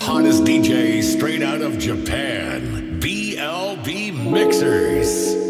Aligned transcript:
Hottest 0.00 0.44
DJ 0.44 1.02
straight 1.02 1.42
out 1.42 1.60
of 1.60 1.78
Japan. 1.78 3.00
BLB 3.00 4.12
Mixers. 4.30 5.47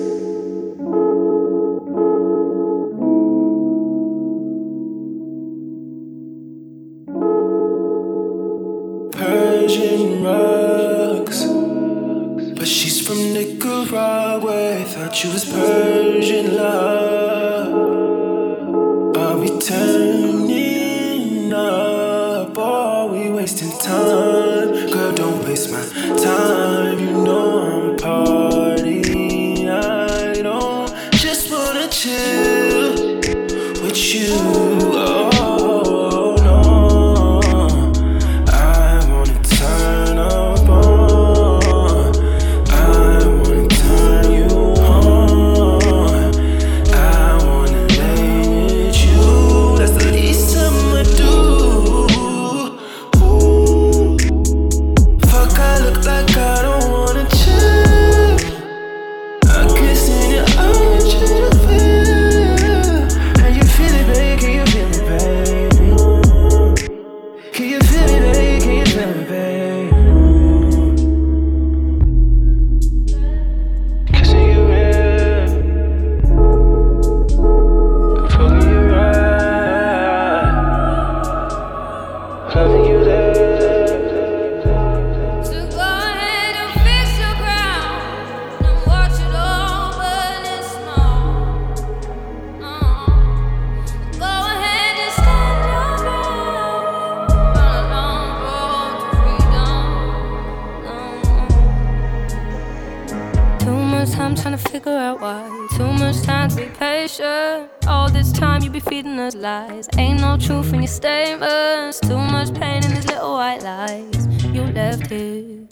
Time 104.28 104.36
trying 104.36 104.58
to 104.58 104.70
figure 104.70 104.92
out 104.92 105.22
why. 105.22 105.68
Too 105.74 105.90
much 105.90 106.20
time 106.20 106.50
to 106.50 106.56
be 106.56 106.66
patient. 106.66 107.70
All 107.86 108.10
this 108.10 108.30
time 108.30 108.62
you 108.62 108.68
be 108.68 108.78
feeding 108.78 109.18
us 109.18 109.34
lies. 109.34 109.88
Ain't 109.96 110.20
no 110.20 110.36
truth 110.36 110.70
in 110.74 110.80
your 110.82 110.86
statements. 110.86 111.98
Too 112.00 112.18
much 112.18 112.52
pain 112.52 112.84
in 112.84 112.94
these 112.94 113.06
little 113.06 113.32
white 113.32 113.62
lies. 113.62 114.26
You 114.44 114.64
left 114.64 115.06
here. 115.06 115.66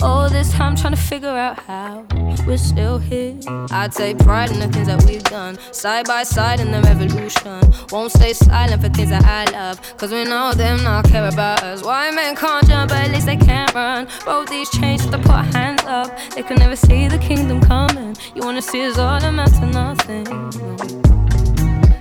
All 0.00 0.28
this 0.28 0.52
time 0.52 0.76
trying 0.76 0.94
to 0.94 1.00
figure 1.00 1.28
out 1.28 1.58
how 1.60 2.06
we're 2.46 2.56
still 2.56 2.98
here. 2.98 3.38
I 3.70 3.88
take 3.88 4.18
pride 4.18 4.50
in 4.50 4.58
the 4.58 4.68
things 4.68 4.88
that 4.88 5.04
we've 5.04 5.22
done, 5.24 5.58
side 5.72 6.06
by 6.06 6.24
side 6.24 6.60
in 6.60 6.70
the 6.72 6.80
revolution. 6.82 7.60
Won't 7.90 8.12
stay 8.12 8.32
silent 8.32 8.82
for 8.82 8.88
things 8.88 9.10
that 9.10 9.24
I 9.24 9.50
love, 9.52 9.80
cause 9.96 10.10
we 10.10 10.24
know 10.24 10.52
them 10.52 10.82
not 10.82 11.06
care 11.06 11.28
about 11.28 11.62
us. 11.62 11.82
Why 11.82 12.10
men 12.10 12.36
can't 12.36 12.66
jump, 12.66 12.90
but 12.90 12.98
at 12.98 13.10
least 13.10 13.26
they 13.26 13.36
can't 13.36 13.72
run. 13.74 14.08
Both 14.24 14.48
these 14.50 14.68
chains 14.70 15.06
to 15.06 15.18
put 15.18 15.44
hands 15.54 15.82
up, 15.84 16.10
they 16.34 16.42
can 16.42 16.56
never 16.56 16.76
see 16.76 17.08
the 17.08 17.18
kingdom 17.18 17.60
coming. 17.60 18.16
You 18.34 18.42
wanna 18.42 18.62
see 18.62 18.84
us 18.86 18.98
all 18.98 19.22
amount 19.22 19.54
to 19.54 19.66
nothing. 19.66 20.26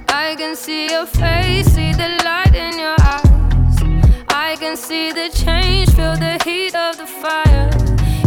I 0.09 0.35
can 0.35 0.55
see 0.55 0.89
your 0.89 1.05
face, 1.05 1.67
see 1.67 1.93
the 1.93 2.21
light 2.23 2.55
in 2.55 2.79
your. 2.79 3.02
I 4.45 4.57
can 4.57 4.75
see 4.75 5.13
the 5.13 5.29
change, 5.29 5.89
feel 5.95 6.17
the 6.17 6.37
heat 6.43 6.75
of 6.75 6.97
the 6.97 7.07
fire. 7.07 7.69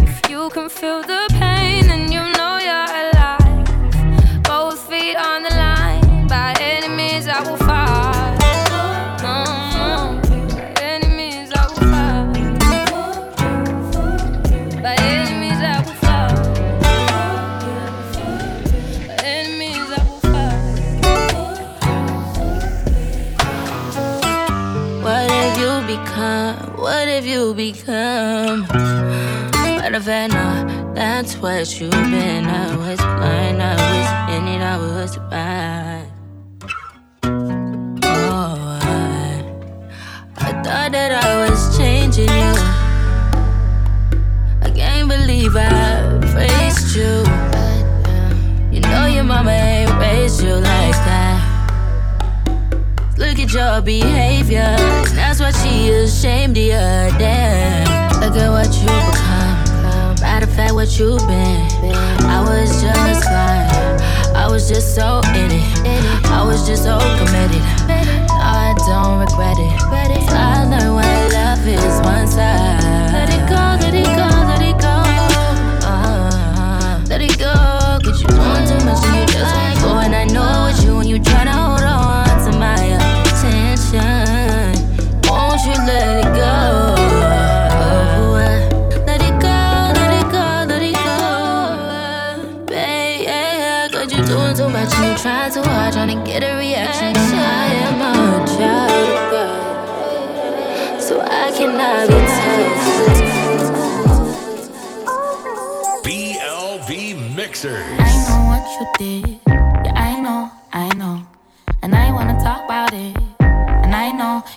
If 0.03 0.31
you 0.31 0.49
can 0.49 0.71
feel 0.71 1.03
the 1.03 1.27
pain, 1.39 1.87
then 1.89 2.11
you 2.11 2.25
know 2.39 2.57
you 27.37 27.53
become? 27.53 28.63
Matter 28.63 29.97
of 29.97 30.05
fact, 30.05 30.33
no, 30.33 30.95
that's 30.95 31.37
what 31.37 31.79
you've 31.79 31.91
been. 31.91 32.47
I 32.47 32.75
was 32.77 32.99
blind, 32.99 33.63
I 33.63 33.75
was 33.89 34.09
in 34.35 34.45
it, 34.55 34.63
I 34.63 34.77
was 34.79 35.19
bad. 35.29 36.07
Oh, 38.05 38.57
I, 38.81 39.45
I 40.39 40.51
thought 40.63 40.91
that 40.97 41.13
I 41.25 41.29
was 41.43 41.61
changing 41.77 42.33
you. 42.43 42.55
I 44.67 44.71
can't 44.75 45.09
believe 45.09 45.55
I 45.57 45.69
faced 46.37 46.97
you. 46.97 47.15
You 48.73 48.81
know 48.81 49.05
your 49.07 49.25
mama 49.25 49.51
ain't 49.51 49.93
raised 50.01 50.43
you 50.43 50.55
like 50.55 50.99
that. 51.11 51.39
Look 53.19 53.39
at 53.39 53.53
your 53.53 53.83
behavior. 53.83 54.77
Why 55.47 55.53
she 55.53 55.91
ashamed 55.91 56.59
of 56.59 56.65
you. 56.65 56.71
Damn. 56.73 58.21
Look 58.21 58.35
at 58.35 58.51
what 58.51 58.67
you 58.83 58.91
become. 58.91 60.17
Matter 60.21 60.45
of 60.45 60.53
fact, 60.57 60.75
what 60.75 60.99
you've 60.99 61.25
been. 61.29 61.95
I 62.27 62.43
was 62.43 62.83
just 62.83 63.23
fine. 63.23 64.35
I 64.35 64.49
was 64.51 64.69
just 64.69 64.97
so 64.97 65.21
in 65.39 65.53
it. 65.53 66.27
I 66.27 66.43
was 66.45 66.67
just 66.67 66.83
so 66.83 66.99
committed. 66.99 67.63
I 67.63 68.75
don't 68.89 69.21
regret 69.21 69.57
it. 69.61 69.71
I 70.35 70.46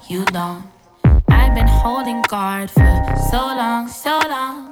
you 0.09 0.25
don't. 0.25 0.63
I've 1.29 1.53
been 1.53 1.67
holding 1.67 2.23
guard 2.23 2.71
for 2.71 3.15
so 3.29 3.37
long, 3.37 3.87
so 3.87 4.19
long. 4.27 4.68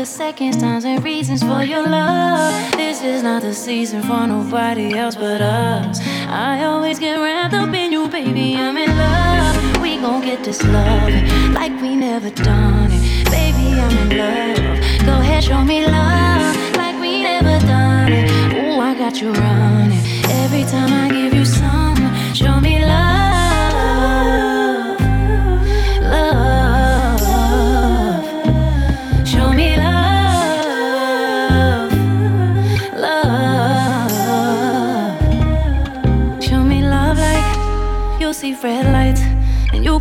the 0.00 0.06
seconds, 0.06 0.56
times, 0.56 0.86
and 0.86 1.04
reasons 1.04 1.42
for 1.42 1.62
your 1.62 1.82
love. 1.82 2.72
This 2.72 3.02
is 3.02 3.22
not 3.22 3.42
the 3.42 3.52
season 3.52 4.00
for 4.00 4.26
nobody 4.26 4.96
else 4.96 5.14
but 5.14 5.42
us. 5.42 6.00
I 6.26 6.64
always 6.64 6.98
get 6.98 7.16
wrapped 7.16 7.52
up 7.52 7.74
in 7.74 7.92
you, 7.92 8.08
baby. 8.08 8.56
I'm 8.56 8.78
in 8.78 8.96
love. 8.96 9.82
We 9.82 9.98
gon' 10.00 10.22
get 10.22 10.42
this 10.42 10.62
love 10.62 11.12
like 11.52 11.72
we 11.82 11.96
never 11.96 12.30
done 12.30 12.90
it. 12.90 13.30
Baby, 13.30 13.78
I'm 13.78 13.96
in 14.02 14.16
love. 14.16 15.04
Go 15.04 15.20
ahead, 15.20 15.44
show 15.44 15.62
me 15.64 15.84
love 15.84 16.56
like 16.76 16.98
we 16.98 17.22
never 17.22 17.58
done 17.66 18.10
it. 18.10 18.30
Ooh, 18.54 18.80
I 18.80 18.94
got 18.94 19.20
you 19.20 19.32
running 19.32 20.00
every 20.42 20.64
time 20.64 20.90
I 20.94 21.10
give 21.12 21.34
you. 21.34 21.39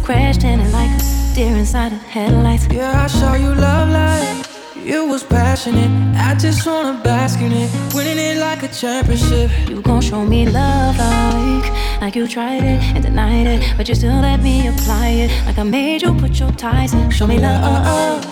crashed 0.10 0.44
in 0.44 0.60
it 0.60 0.72
like 0.72 0.90
a 0.90 1.36
deer 1.36 1.56
inside 1.56 1.94
of 1.94 2.02
headlights. 2.02 2.66
Yeah, 2.72 3.04
I 3.04 3.06
saw 3.06 3.36
you 3.36 3.54
love 3.54 3.90
life. 3.90 4.76
You 4.76 5.06
was 5.06 5.22
passionate. 5.22 5.92
I 6.18 6.34
just 6.34 6.66
wanna 6.66 7.00
bask 7.04 7.40
in 7.42 7.52
it, 7.52 7.70
winning 7.94 8.18
it 8.18 8.38
like 8.38 8.64
a 8.64 8.70
championship. 8.70 9.52
You 9.70 9.84
gon' 9.84 10.02
show 10.02 10.26
me 10.26 10.50
love 10.50 10.98
like, 10.98 12.02
like 12.02 12.16
you 12.16 12.28
tried 12.28 12.64
it 12.64 12.80
and 12.96 13.04
denied 13.04 13.46
it, 13.46 13.78
but 13.78 13.88
you 13.88 13.94
still 13.94 14.20
let 14.20 14.42
me 14.42 14.68
apply 14.68 15.10
it. 15.24 15.30
Like 15.46 15.60
I 15.60 15.64
made 15.64 16.02
you 16.02 16.16
put 16.16 16.40
your 16.40 16.54
ties 16.54 16.92
in. 16.96 17.12
Show 17.12 17.28
me 17.28 17.38
love, 17.38 18.26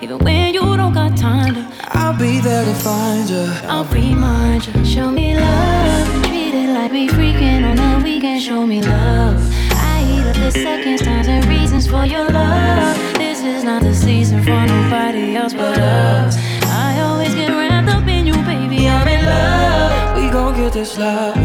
even 0.00 0.16
when 0.20 0.54
you 0.54 0.62
don't 0.80 0.94
got 0.94 1.18
time 1.18 1.52
to. 1.54 1.62
I'll 2.00 2.16
be 2.18 2.40
there 2.40 2.64
to 2.64 2.74
find 2.86 3.28
you. 3.28 3.44
I'll 3.68 3.84
remind 3.84 4.66
you. 4.66 4.86
Show 4.86 5.10
me 5.10 5.36
love, 5.36 6.06
treat 6.28 6.54
it 6.54 6.70
like 6.72 6.92
we 6.92 7.08
freaking 7.08 7.62
on 7.68 7.76
the 7.76 8.02
weekend. 8.02 8.40
Show 8.40 8.66
me 8.66 8.80
love. 8.80 9.69
I 10.50 10.52
eat 10.52 10.66
up 10.66 10.82
the 10.82 10.82
seconds, 10.82 11.02
times, 11.02 11.28
and 11.28 11.44
reasons 11.46 11.86
for 11.86 12.04
your 12.04 12.28
love. 12.28 12.96
This 13.14 13.42
is 13.42 13.62
not 13.62 13.82
the 13.82 13.94
season 13.94 14.42
for 14.42 14.66
nobody 14.66 15.36
else 15.36 15.52
but 15.52 15.78
us. 15.78 16.36
I 16.64 17.00
always 17.02 17.34
get 17.34 17.50
wrapped 17.50 17.88
up 17.88 18.08
in 18.08 18.26
you, 18.26 18.34
baby. 18.34 18.88
I'm 18.88 19.06
in 19.06 19.24
love. 19.24 20.16
We 20.16 20.28
gon' 20.30 20.54
get 20.56 20.72
this 20.72 20.98
love 20.98 21.36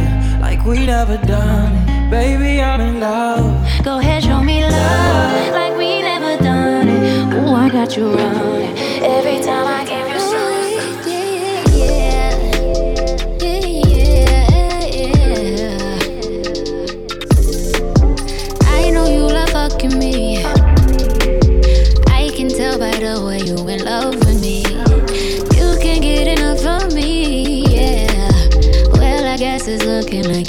like 0.41 0.65
we 0.65 0.85
never 0.85 1.17
done 1.17 1.73
it. 1.75 2.09
Baby, 2.09 2.61
I'm 2.61 2.81
in 2.81 2.99
love. 2.99 3.83
Go 3.83 3.99
ahead, 3.99 4.23
show 4.23 4.41
me 4.43 4.63
love 4.63 5.51
like 5.53 5.77
we 5.77 6.01
never 6.01 6.41
done 6.43 6.87
it. 6.87 7.33
Ooh, 7.33 7.53
I 7.53 7.69
got 7.69 7.95
you 7.95 8.11
running 8.11 8.77
every 9.03 9.43
time 9.43 9.67
I 9.67 9.85
give 9.85 10.04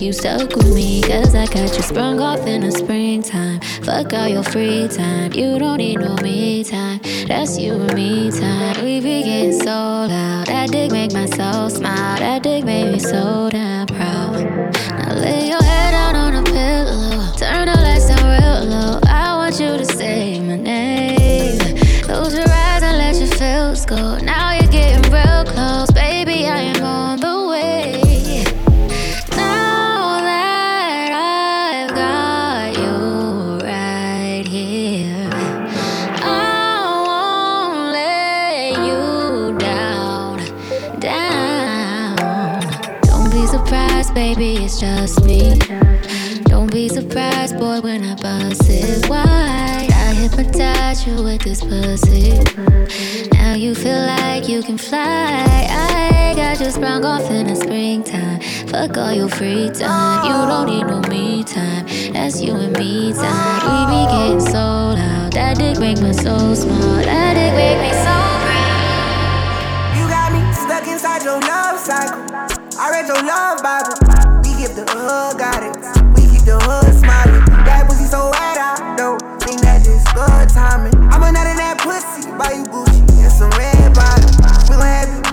you 0.06 0.12
stuck 0.12 0.54
with 0.54 0.72
me. 0.72 1.02
Cause 1.02 1.34
I 1.34 1.46
got 1.46 1.76
you 1.76 1.82
sprung 1.82 2.20
off 2.20 2.46
in 2.46 2.60
the 2.60 2.70
springtime. 2.70 3.60
Fuck 3.82 4.12
all 4.12 4.28
your 4.28 4.44
free 4.44 4.86
time. 4.86 5.32
You 5.32 5.58
don't 5.58 5.78
need 5.78 5.98
no 5.98 6.14
me 6.22 6.62
time. 6.62 7.00
That's 7.26 7.58
you 7.58 7.72
and 7.72 7.94
me 7.94 8.30
time. 8.30 8.84
We 8.84 9.00
be 9.00 9.24
getting 9.24 9.52
so 9.52 9.66
loud. 9.66 10.46
That 10.46 10.70
dick 10.70 10.92
make 10.92 11.12
my 11.12 11.26
soul 11.26 11.70
smile. 11.70 12.18
That 12.20 12.44
dick 12.44 12.64
made 12.64 12.92
me 12.92 13.00
so 13.00 13.48
damn 13.50 13.88
proud. 13.88 14.44
Now 14.90 15.14
lay 15.14 15.48
your 15.48 15.62
head 15.62 15.90
down 15.90 16.14
on 16.14 16.34
a 16.36 16.42
pillow. 16.44 17.32
Turn 17.36 17.66
the 17.66 17.76
lights 17.82 18.06
down 18.06 18.24
real 18.30 18.64
low. 18.70 19.00
I 19.08 19.34
want 19.36 19.58
you 19.58 19.76
to 19.76 19.84
say 19.84 20.40
my 20.40 20.56
name. 20.56 21.58
Close 22.04 22.32
your 22.32 22.48
eyes 22.48 22.82
and 22.84 22.96
let 22.96 23.16
your 23.16 23.26
feels 23.26 23.84
go. 23.84 24.18
You 51.06 51.22
with 51.22 51.42
this 51.42 51.60
pussy. 51.60 52.40
Now 53.32 53.54
you 53.54 53.74
feel 53.74 53.98
like 53.98 54.48
you 54.48 54.62
can 54.62 54.76
fly. 54.76 55.66
I 55.70 56.34
got 56.34 56.58
you 56.60 56.70
sprung 56.70 57.04
off 57.04 57.30
in 57.30 57.46
the 57.46 57.54
springtime. 57.54 58.40
Fuck 58.68 58.96
all 58.96 59.12
your 59.12 59.28
free 59.28 59.70
time. 59.70 60.26
You 60.26 60.36
don't 60.50 60.66
need 60.66 60.86
no 60.86 61.00
me 61.08 61.44
time. 61.44 61.86
That's 62.12 62.42
you 62.42 62.54
and 62.56 62.76
me 62.76 63.12
time. 63.12 63.62
We 63.70 63.78
be 63.94 64.02
getting 64.10 64.40
so 64.40 64.58
loud. 64.98 65.32
That 65.32 65.58
dick 65.58 65.78
make 65.78 66.00
me 66.00 66.12
so 66.12 66.54
small. 66.54 66.96
That 67.02 67.34
dick 67.34 67.54
make 67.54 67.78
me 67.78 67.92
so 68.02 68.16
proud. 68.42 69.96
You 69.96 70.08
got 70.10 70.32
me 70.32 70.42
stuck 70.52 70.88
inside 70.88 71.22
your 71.22 71.40
love 71.40 71.78
cycle. 71.78 72.26
I 72.78 72.90
read 72.90 73.06
your 73.06 73.22
love 73.22 73.62
Bible. 73.62 73.94
We 74.42 74.58
give 74.60 74.74
the 74.74 74.84
hug, 74.90 75.38
got 75.38 75.62
it. 75.62 75.76
We 76.16 76.28
keep 76.30 76.44
the 76.44 76.58
hood 76.58 76.85
timing. 81.26 81.40
I'm 81.40 81.54
a 81.54 81.56
that 81.56 81.78
pussy. 81.78 82.30
Buy 82.38 82.52
you 82.52 82.64
Gucci 82.64 83.22
and 83.22 83.32
some 83.32 83.50
red 83.50 83.94
bottoms. 83.94 84.68
We 84.68 84.76
gon' 84.76 84.86
have 84.86 85.08
you 85.08 85.25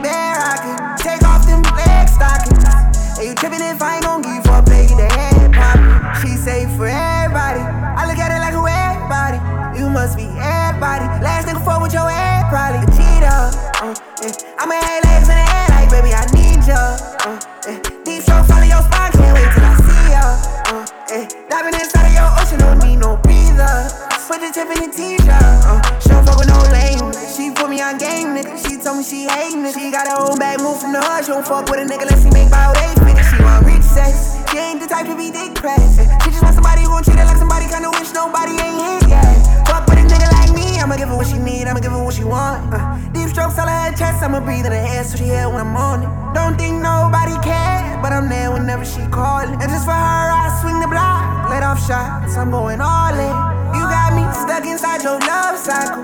fuck 31.53 31.69
with 31.69 31.85
a 31.85 31.85
nigga 31.85 32.09
unless 32.09 32.25
he 32.25 32.31
make 32.33 32.49
about 32.49 32.73
eight 32.81 32.97
figures. 33.05 33.29
She 33.29 33.37
want 33.45 33.61
rich 33.69 33.85
sex. 33.85 34.41
She 34.49 34.57
ain't 34.57 34.81
the 34.81 34.89
type 34.89 35.05
to 35.05 35.13
be 35.13 35.29
dick 35.29 35.53
pressed. 35.53 36.01
She 36.25 36.29
just 36.33 36.41
want 36.41 36.57
somebody 36.57 36.81
who 36.81 36.89
gon' 36.89 37.05
treat 37.05 37.21
her 37.21 37.27
like 37.29 37.37
somebody 37.37 37.69
kinda 37.69 37.93
wish 37.93 38.09
nobody 38.09 38.57
ain't 38.57 38.81
hit 38.81 39.13
yet. 39.13 39.37
Fuck 39.69 39.85
with 39.85 40.01
a 40.01 40.05
nigga 40.09 40.29
like 40.33 40.49
me, 40.57 40.81
I'ma 40.81 40.97
give 40.97 41.09
her 41.13 41.17
what 41.17 41.29
she 41.29 41.37
need, 41.37 41.69
I'ma 41.69 41.79
give 41.79 41.93
her 41.93 42.01
what 42.01 42.15
she 42.17 42.25
want. 42.25 42.73
Uh, 42.73 42.81
deep 43.13 43.29
strokes 43.29 43.61
all 43.61 43.69
her 43.69 43.93
chest, 43.93 44.25
I'ma 44.25 44.41
breathe 44.41 44.65
in 44.65 44.73
her 44.73 44.85
air 44.97 45.03
so 45.05 45.13
she 45.17 45.29
hear 45.29 45.45
when 45.47 45.61
I'm 45.61 45.77
on 45.77 46.01
it. 46.01 46.11
Don't 46.33 46.57
think 46.57 46.81
nobody 46.81 47.37
cares, 47.45 48.01
but 48.01 48.09
I'm 48.09 48.27
there 48.33 48.49
whenever 48.49 48.85
she 48.85 49.05
callin'. 49.13 49.53
And 49.61 49.69
just 49.69 49.85
for 49.85 49.93
her, 49.93 50.25
I 50.41 50.49
swing 50.61 50.81
the 50.81 50.89
block, 50.89 51.53
let 51.53 51.61
off 51.61 51.77
shots, 51.85 52.33
I'm 52.33 52.49
going 52.49 52.81
all 52.81 53.13
in. 53.13 53.35
You 53.77 53.85
got 53.85 54.09
me 54.17 54.25
stuck 54.41 54.65
inside 54.65 55.05
your 55.05 55.21
love 55.21 55.57
cycle. 55.61 56.01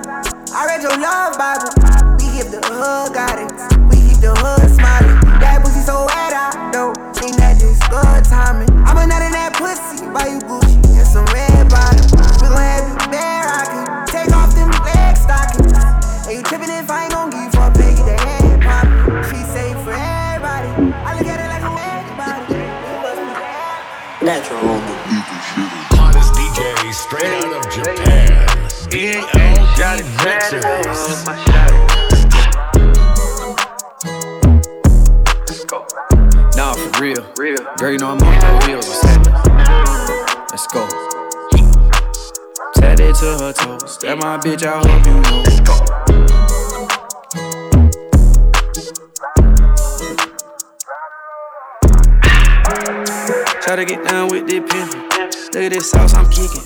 I 0.54 0.62
read 0.70 0.82
your 0.86 0.98
love 0.98 1.38
Bible. 1.42 1.74
We 2.22 2.38
give 2.38 2.50
the 2.54 2.62
hood 2.70 3.14
guidance, 3.18 3.66
we 3.90 3.98
keep 4.06 4.22
the 4.22 4.34
hood 4.38 4.70
smiling. 4.78 5.29
Buy 10.20 10.28
you 10.28 10.40
Gucci 10.40 10.76
and 10.98 11.08
some 11.08 11.26
red 11.28 11.70
bottoms. 11.70 12.12
We 12.42 12.48
gon' 12.50 12.58
have 12.60 12.88
you 12.90 13.12
bare 13.12 13.46
rockin', 13.48 13.88
take 14.08 14.32
off 14.36 14.54
them 14.54 14.70
leg 14.84 15.16
stockings. 15.16 15.72
Hey, 16.26 16.38
you 16.38 16.44
trippin' 16.44 16.70
if 16.70 16.90
I 16.90 17.04
ain't 17.04 17.14
gon' 17.14 17.30
give 17.30 17.44
you 17.44 17.52
for 17.52 17.68
a 17.68 17.72
play, 17.72 17.96
get 17.96 18.06
the 18.06 18.18
head 18.28 18.62
poppin'. 18.62 19.24
She 19.30 19.40
say 19.56 19.74
for 19.84 19.96
everybody, 19.96 20.72
I 21.08 21.16
look 21.18 21.28
at 21.28 21.40
it 21.40 21.50
like 21.54 21.64
who 21.64 21.74
everybody. 21.96 22.44
You 22.52 22.96
must 23.04 23.22
be 24.20 24.26
Natural. 24.26 24.80
Hottest 25.96 26.34
DJ 26.36 26.60
straight 26.94 27.34
out 27.40 27.54
of 27.56 27.64
Japan. 27.72 28.48
BLB 28.92 30.04
Mixers. 30.26 31.89
Toes. 43.54 43.98
That 44.00 44.18
my 44.18 44.38
bitch, 44.38 44.64
I 44.64 44.78
hope 44.78 45.06
you 45.06 45.14
know. 45.14 45.44
Try 53.62 53.76
to 53.76 53.86
get 53.86 54.04
down 54.08 54.30
with 54.30 54.48
this 54.48 54.60
pimpin'. 54.60 55.54
Look 55.54 55.64
at 55.64 55.72
this 55.72 55.90
sauce 55.90 56.14
I'm 56.14 56.30
kicking. 56.30 56.62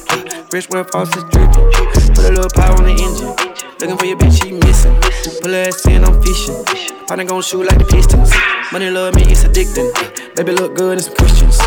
Fresh 0.49 0.69
where 0.69 0.83
faucet 0.83 1.29
dripping. 1.31 1.71
Put 2.15 2.25
a 2.25 2.31
little 2.31 2.49
power 2.49 2.75
on 2.77 2.83
the 2.83 2.95
engine. 2.99 3.31
Looking 3.79 3.97
for 3.97 4.05
your 4.05 4.17
bitch, 4.17 4.43
she 4.43 4.51
missing. 4.51 4.95
Pull 5.41 5.51
her 5.51 5.67
ass 5.67 5.85
in, 5.87 6.03
I'm 6.03 6.21
fishing. 6.21 6.63
Partner 7.07 7.25
gon' 7.25 7.41
shoot 7.41 7.65
like 7.65 7.79
the 7.79 7.85
Pistons. 7.85 8.31
Money 8.71 8.89
love 8.89 9.15
me, 9.15 9.23
it's 9.23 9.43
addicting. 9.43 9.87
Baby 10.35 10.51
look 10.53 10.75
good 10.75 10.97
in 10.97 11.03
some 11.03 11.15
Christians. 11.15 11.57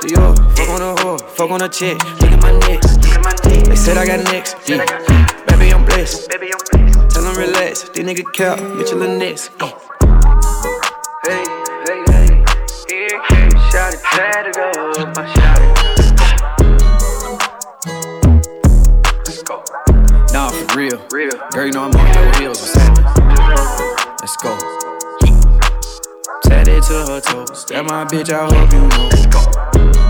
Dior, 0.00 0.36
fuck 0.56 0.68
on 0.68 0.82
a 0.82 0.94
whore, 1.00 1.20
fuck 1.20 1.50
on 1.50 1.62
a 1.62 1.68
check. 1.68 1.98
Look 2.20 2.32
at 2.32 2.42
my 2.42 2.52
neck. 2.60 3.05
They 3.66 3.74
said 3.76 3.98
I 3.98 4.06
got 4.06 4.24
next. 4.24 4.56
Yeah. 4.68 4.84
Baby, 5.46 5.72
I'm 5.72 5.84
blessed. 5.84 6.30
Tell 6.30 7.22
them 7.22 7.36
relax. 7.36 7.88
These 7.90 8.04
nigga 8.04 8.24
cap. 8.32 8.60
Mitchell 8.76 9.02
and 9.02 9.18
Nix. 9.18 9.48
Go. 9.58 9.66
Hey, 11.24 11.44
hey, 11.86 12.04
hey. 12.08 12.44
Here, 12.88 13.20
hey. 13.28 13.50
Shout 13.70 13.92
it, 13.94 14.00
try 14.02 14.42
to 14.42 14.50
go. 14.52 14.70
My 15.14 15.24
shout 15.34 15.60
it. 15.60 15.66
Let's 19.26 19.42
go. 19.42 19.64
Nah, 20.32 20.50
for 20.50 20.78
real. 20.78 20.98
Real. 21.10 21.36
Girl, 21.50 21.66
you 21.66 21.72
know 21.72 21.84
I'm 21.84 21.96
on 21.96 22.14
your 22.14 22.34
heels. 22.38 22.60
What's 22.60 22.74
happening? 22.74 23.06
Let's 24.20 24.36
go. 24.36 24.56
Tatted 26.44 26.82
to 26.84 26.92
her 27.06 27.20
toes. 27.20 27.64
That 27.66 27.84
my 27.84 28.04
bitch, 28.04 28.30
I 28.30 28.46
hope 28.46 28.72
you 28.72 28.80
know. 28.88 29.08
Let's 29.10 29.26
go. 29.26 30.05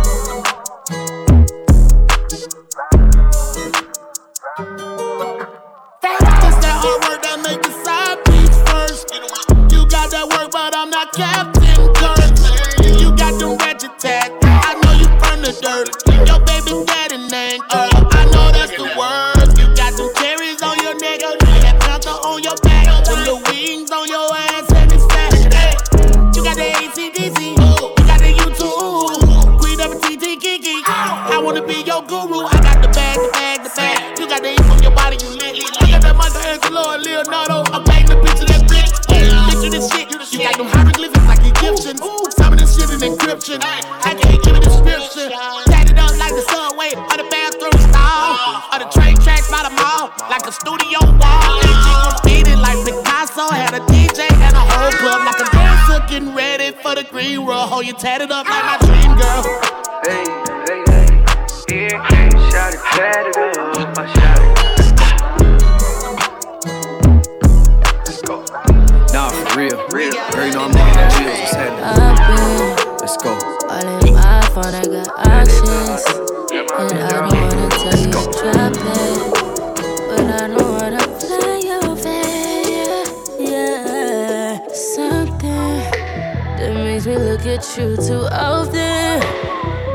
with 87.57 87.79
you 87.79 87.97
too 87.97 88.27
often. 88.31 89.21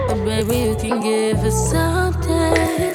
But 0.08 0.18
maybe 0.26 0.58
you 0.58 0.76
can 0.76 1.00
give 1.00 1.38
us 1.44 1.72
something. 1.72 2.94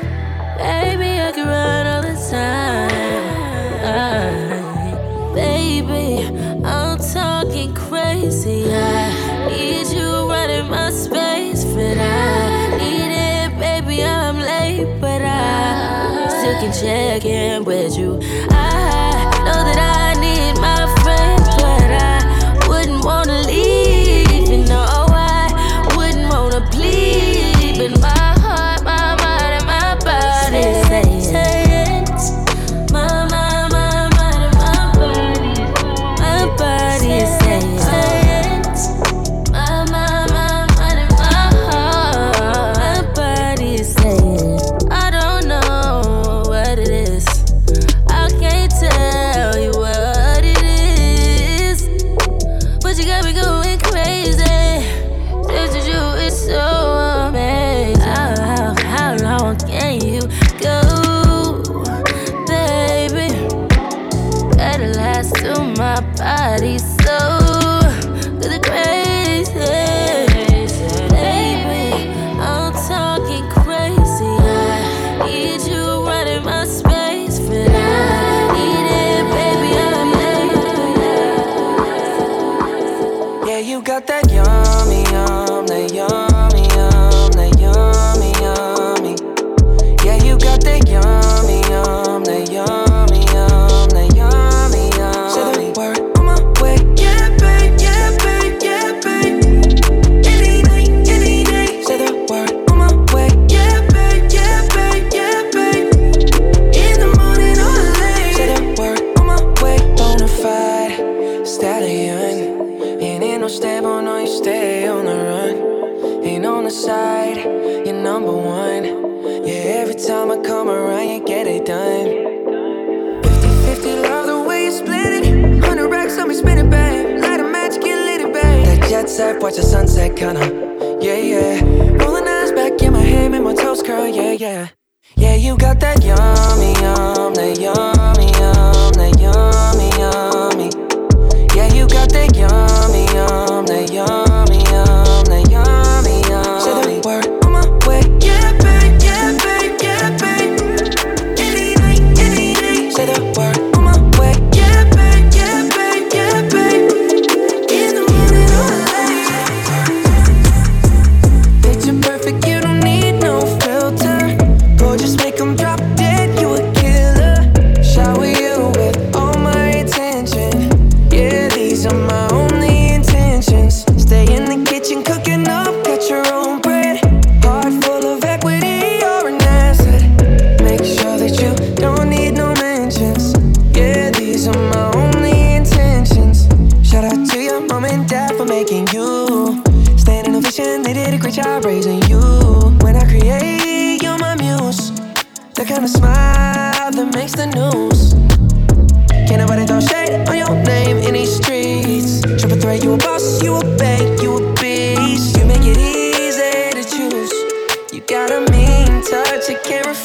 Maybe 0.59 1.21
I 1.21 1.33
can 1.35 1.47
run 1.47 1.87
all 1.87 2.03
the 2.03 2.17
time. 2.31 2.91
Baby, 5.35 6.07
I'm 6.65 6.99
talking 6.99 7.75
crazy. 7.75 8.65
I 8.73 9.49
need 9.49 9.87
you 9.97 10.29
right 10.29 10.51
in 10.51 10.69
my 10.69 10.91
space, 10.91 11.65
but 11.65 11.99
I 11.99 12.77
need 12.79 13.13
it, 13.29 13.59
baby. 13.59 14.03
I'm 14.03 14.39
late, 14.39 15.01
but 15.01 15.23
I 15.23 16.29
still 16.29 16.59
can 16.61 16.73
check 16.73 17.25
in 17.25 17.65
with 17.65 17.97
you. 17.97 18.19
I 18.51 18.76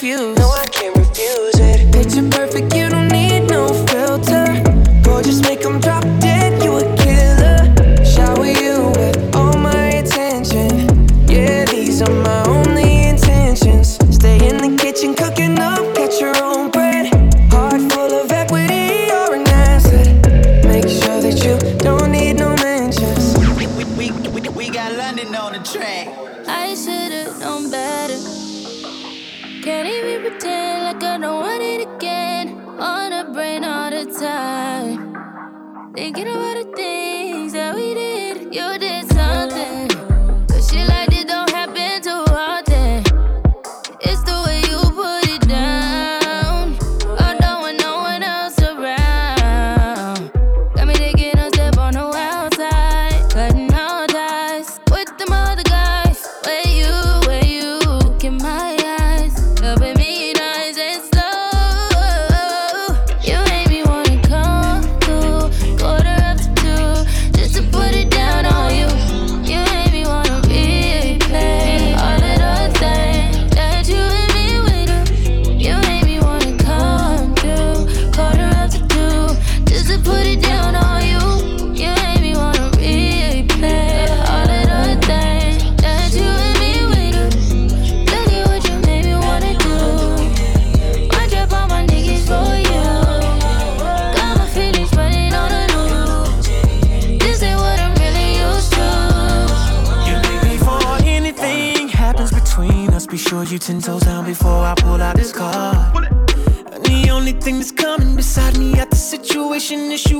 refuse. 0.02 0.51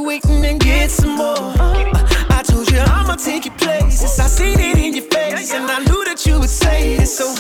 Waiting 0.06 0.46
and 0.46 0.60
get 0.60 0.92
some 0.92 1.16
more. 1.16 1.38
Uh, 1.38 2.28
I 2.30 2.44
told 2.44 2.70
you 2.72 2.80
I'ma 2.80 3.16
take 3.16 3.46
your 3.46 3.56
places. 3.56 4.20
I 4.20 4.28
seen 4.28 4.60
it 4.60 4.78
in 4.78 4.94
your 4.94 5.06
face, 5.06 5.54
and 5.54 5.70
I 5.70 5.80
knew 5.80 6.04
that 6.06 6.26
you 6.26 6.40
would 6.40 6.50
say 6.50 6.96
it. 6.96 7.08
So 7.08 7.34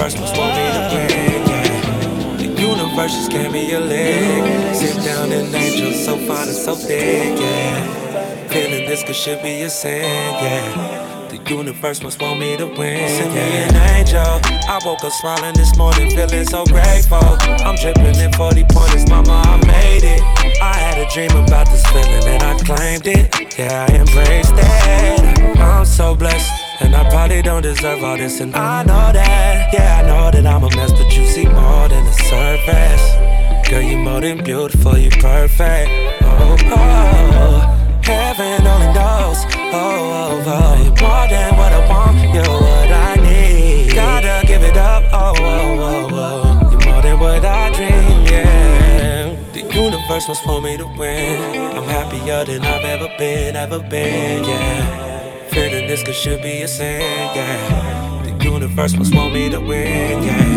universe 0.00 0.20
was 0.20 0.30
for 0.30 0.48
me 0.56 0.66
to 0.72 0.82
win, 0.94 1.46
yeah. 1.46 2.36
The 2.36 2.44
universe 2.44 3.12
just 3.12 3.30
gave 3.30 3.52
me 3.52 3.72
a 3.74 3.80
leg. 3.80 4.74
Sit 4.74 4.96
down 5.04 5.30
and 5.30 5.54
angel, 5.54 5.92
so 5.92 6.16
fine 6.26 6.48
and 6.48 6.56
so 6.56 6.74
big, 6.88 7.38
yeah. 7.38 8.48
Feeling 8.48 8.88
this 8.88 9.02
could 9.02 9.14
should 9.14 9.42
be 9.42 9.60
a 9.62 9.68
sin, 9.68 10.00
yeah. 10.00 11.28
The 11.28 11.36
universe 11.50 12.02
must 12.02 12.20
want 12.22 12.40
me 12.40 12.56
to 12.56 12.66
win. 12.66 13.08
Send 13.10 13.34
me 13.34 13.40
an 13.40 13.76
angel. 13.94 14.40
I 14.68 14.80
woke 14.86 15.04
up 15.04 15.12
smiling 15.12 15.54
this 15.54 15.76
morning, 15.76 16.08
feeling 16.16 16.46
so 16.46 16.64
grateful. 16.64 17.36
I'm 17.66 17.76
dripping 17.76 18.16
in 18.16 18.32
40 18.32 18.64
pointers, 18.70 19.06
mama, 19.06 19.42
I 19.44 19.56
made 19.66 20.04
it. 20.04 20.22
I 20.62 20.74
had 20.74 20.96
a 20.96 21.08
dream 21.12 21.30
about 21.44 21.66
this 21.66 21.84
feeling 21.88 22.24
and 22.24 22.42
I 22.42 22.58
claimed 22.60 23.06
it. 23.06 23.58
Yeah, 23.58 23.86
I 23.86 23.94
embraced 23.96 24.54
it. 24.56 25.58
I'm 25.58 25.84
so 25.84 26.14
blessed. 26.14 26.59
And 26.80 26.94
I 26.96 27.08
probably 27.10 27.42
don't 27.42 27.62
deserve 27.62 28.02
all 28.02 28.16
this, 28.16 28.40
and 28.40 28.54
I 28.56 28.82
know 28.82 29.12
that. 29.12 29.72
Yeah, 29.72 30.00
I 30.02 30.06
know 30.06 30.30
that 30.30 30.46
I'm 30.46 30.64
a 30.64 30.70
mess, 30.76 30.92
but 30.92 31.14
you 31.16 31.26
see 31.26 31.44
more 31.44 31.88
than 31.88 32.04
the 32.04 32.12
surface. 32.12 33.68
Girl, 33.68 33.82
you 33.82 33.98
more 33.98 34.20
than 34.20 34.42
beautiful, 34.42 34.96
you 34.96 35.10
perfect. 35.10 35.90
Oh, 36.22 36.56
oh, 36.58 36.74
oh. 36.74 38.00
heaven 38.02 38.66
only 38.66 38.86
knows. 38.94 39.38
Oh, 39.72 40.10
oh, 40.20 40.44
oh, 40.46 40.82
you're 40.82 40.98
more 41.04 41.26
than 41.28 41.56
what 41.56 41.72
I 41.72 41.88
want, 41.88 42.34
you're 42.34 42.42
what 42.48 42.90
I 42.90 43.14
need. 43.16 43.94
Gotta 43.94 44.46
give 44.46 44.62
it 44.62 44.76
up. 44.76 45.04
Oh, 45.12 45.34
oh, 45.36 45.76
oh, 45.78 46.08
oh, 46.12 46.70
you're 46.70 46.92
more 46.92 47.02
than 47.02 47.20
what 47.20 47.44
I 47.44 47.70
dream. 47.74 48.26
Yeah, 48.26 49.36
the 49.52 49.60
universe 49.60 50.26
was 50.28 50.40
for 50.40 50.60
me 50.62 50.78
to 50.78 50.86
win. 50.98 51.76
I'm 51.76 51.84
happier 51.84 52.44
than 52.44 52.62
I've 52.62 52.84
ever 52.84 53.08
been, 53.18 53.54
ever 53.54 53.78
been. 53.80 54.44
Yeah. 54.44 55.19
Feeling 55.52 55.88
this 55.88 56.02
could 56.04 56.14
should 56.14 56.42
be 56.42 56.62
a 56.62 56.68
sin, 56.68 57.00
yeah. 57.34 58.22
The 58.22 58.44
universe 58.44 58.96
must 58.96 59.12
want 59.14 59.34
me 59.34 59.50
to 59.50 59.58
win, 59.60 60.22
yeah. 60.22 60.56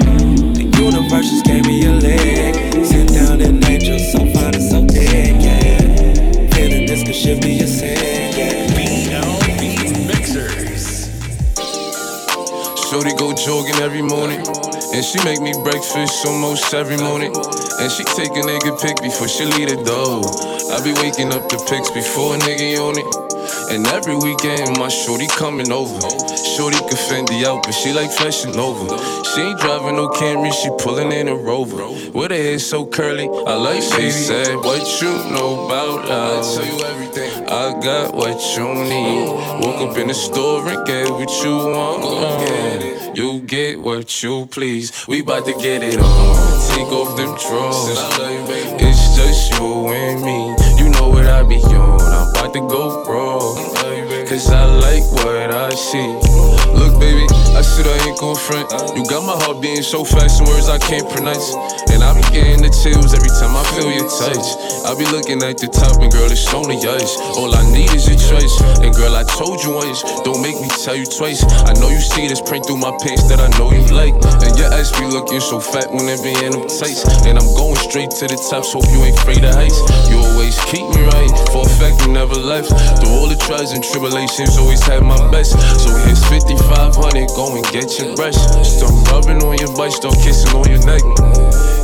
The 0.54 0.64
universe 0.64 1.30
just 1.30 1.46
gave 1.46 1.66
me 1.66 1.86
a 1.86 1.92
leg. 1.94 2.86
Sit 2.86 3.10
down 3.10 3.42
and 3.42 3.64
angel, 3.66 3.98
so 3.98 4.20
fine 4.34 4.54
and 4.54 4.64
so 4.64 4.82
big, 4.86 5.42
yeah. 5.42 6.48
Feeling 6.54 6.86
this 6.86 7.04
could 7.04 7.16
should 7.16 7.42
be 7.42 7.60
a 7.62 7.68
sin, 7.68 7.98
yeah. 8.38 8.74
Mixers. 10.08 11.10
Shorty 12.90 13.14
go 13.16 13.34
jogging 13.34 13.82
every 13.82 14.04
morning. 14.04 14.46
And 14.94 15.04
she 15.04 15.18
make 15.24 15.42
me 15.42 15.54
breakfast 15.64 16.24
almost 16.28 16.72
every 16.72 16.98
morning. 16.98 17.34
And 17.36 17.92
she 17.92 18.04
take 18.04 18.30
a 18.30 18.46
nigga 18.46 18.80
pic 18.80 19.02
before 19.02 19.28
she 19.28 19.46
leave 19.46 19.70
the 19.70 19.84
door. 19.84 20.22
I 20.70 20.84
be 20.84 20.94
waking 21.02 21.34
up 21.34 21.50
the 21.50 21.58
pics 21.68 21.90
before 21.90 22.36
a 22.36 22.38
nigga 22.38 22.78
on 22.78 23.00
it. 23.00 23.33
And 23.70 23.88
every 23.88 24.16
weekend, 24.16 24.78
my 24.78 24.90
shorty 24.90 25.28
coming 25.28 25.72
over. 25.72 26.00
Shorty 26.56 26.78
can 26.78 26.98
Fendi 27.08 27.44
out, 27.46 27.64
but 27.64 27.72
she 27.72 27.94
like 27.94 28.12
flashing 28.12 28.56
over. 28.58 28.98
She 29.26 29.42
ain't 29.42 29.60
driving 29.60 29.96
no 29.96 30.10
Camry, 30.10 30.52
she 30.54 30.70
pulling 30.78 31.12
in 31.12 31.28
a 31.28 31.36
Rover. 31.36 31.88
With 32.12 32.32
her 32.32 32.38
hair 32.38 32.60
so 32.60 32.86
curly, 32.86 33.28
I 33.28 33.56
like 33.56 33.82
she 33.82 34.12
said, 34.12 34.56
What 34.58 35.02
you 35.02 35.12
know 35.32 35.66
about 35.66 36.08
love? 36.08 36.46
I 36.46 36.56
tell 36.56 36.66
you 36.66 36.86
everything. 36.86 37.50
I 37.50 37.80
got 37.80 38.14
what 38.14 38.40
you 38.56 38.74
need. 38.74 39.28
Woke 39.64 39.92
up 39.92 39.98
in 39.98 40.08
the 40.08 40.14
store 40.14 40.68
and 40.68 40.86
get 40.86 41.10
what 41.10 41.30
you 41.44 41.56
want. 41.56 42.04
Uh, 42.04 43.14
you 43.16 43.42
get 43.42 43.80
what 43.80 44.24
you 44.24 44.46
please. 44.48 45.08
We 45.08 45.22
bout 45.22 45.46
to 45.46 45.54
get 45.54 45.84
it 45.84 46.00
on. 46.00 46.70
Take 46.70 46.88
off 46.88 47.16
them 47.18 47.36
drawers. 47.38 47.98
It's 48.82 49.16
just 49.16 49.54
you 49.60 49.88
and 49.88 50.24
me. 50.24 50.63
Know 51.04 51.10
what 51.10 51.28
I 51.28 51.44
be 51.44 51.58
on. 51.58 52.00
I'm 52.00 52.30
about 52.30 52.54
to 52.54 52.62
go 52.62 53.04
raw. 53.04 53.40
Cause 54.26 54.50
I 54.50 54.64
like 54.64 55.04
what 55.12 55.52
I 55.52 55.70
see. 55.72 56.63
Look, 56.84 57.00
baby, 57.00 57.24
I 57.56 57.64
said 57.64 57.88
I 57.88 57.96
ain't 58.04 58.20
gon' 58.20 58.36
front. 58.36 58.68
You 58.92 59.08
got 59.08 59.24
my 59.24 59.40
heart 59.40 59.64
beating 59.64 59.88
so 59.88 60.04
fast, 60.04 60.44
some 60.44 60.48
words 60.52 60.68
I 60.68 60.78
can't 60.84 61.08
pronounce. 61.08 61.56
And 61.88 62.04
I 62.04 62.12
be 62.12 62.26
getting 62.36 62.60
the 62.60 62.68
chills 62.84 63.16
every 63.16 63.32
time 63.40 63.56
I 63.56 63.64
feel 63.72 63.88
your 63.88 64.10
touch. 64.12 64.44
I 64.84 64.92
be 65.00 65.08
looking 65.08 65.40
at 65.48 65.64
the 65.64 65.72
top, 65.72 66.04
and 66.04 66.12
girl, 66.12 66.28
it's 66.28 66.44
on 66.52 66.68
the 66.68 66.76
ice. 66.76 67.16
All 67.40 67.56
I 67.56 67.64
need 67.72 67.88
is 67.96 68.04
your 68.04 68.20
choice. 68.20 68.52
And 68.84 68.92
girl, 68.92 69.16
I 69.16 69.24
told 69.24 69.64
you 69.64 69.80
once, 69.80 70.04
don't 70.28 70.44
make 70.44 70.60
me 70.60 70.68
tell 70.84 70.98
you 71.00 71.08
twice. 71.08 71.40
I 71.64 71.72
know 71.80 71.88
you 71.88 72.04
see 72.04 72.28
this 72.28 72.44
print 72.44 72.68
through 72.68 72.84
my 72.84 72.92
pants 73.00 73.32
that 73.32 73.40
I 73.40 73.48
know 73.56 73.72
you 73.72 73.88
like. 73.96 74.20
And 74.44 74.52
your 74.60 74.68
ass 74.76 74.92
be 75.00 75.08
looking 75.08 75.40
so 75.40 75.64
fat 75.64 75.88
when 75.88 76.12
it 76.12 76.20
be 76.20 76.36
in 76.36 76.52
them 76.52 76.68
tights. 76.68 77.08
And 77.24 77.40
I'm 77.40 77.48
going 77.56 77.80
straight 77.80 78.12
to 78.20 78.28
the 78.28 78.36
top, 78.52 78.68
so 78.68 78.84
hope 78.84 78.92
you 78.92 79.08
ain't 79.08 79.16
afraid 79.16 79.40
of 79.48 79.56
heights. 79.56 79.80
You 80.12 80.20
always 80.20 80.60
keep 80.68 80.84
me 80.84 81.00
right, 81.16 81.32
for 81.56 81.64
a 81.64 81.72
fact 81.80 82.04
you 82.04 82.12
never 82.12 82.36
left. 82.36 82.76
Through 83.00 83.14
all 83.16 83.32
the 83.32 83.40
trials 83.40 83.72
and 83.72 83.80
tribulations, 83.80 84.60
always 84.60 84.84
had 84.84 85.00
my 85.00 85.16
best. 85.32 85.56
So 85.80 85.96
here's 86.04 86.20
5500, 86.76 87.28
go 87.36 87.56
and 87.56 87.66
get 87.72 88.00
your 88.00 88.16
brush. 88.16 88.36
Start 88.66 88.94
rubbing 89.10 89.44
on 89.44 89.58
your 89.58 89.74
butt, 89.76 89.92
start 89.92 90.16
kissing 90.16 90.54
on 90.56 90.68
your 90.70 90.82
neck. 90.86 91.02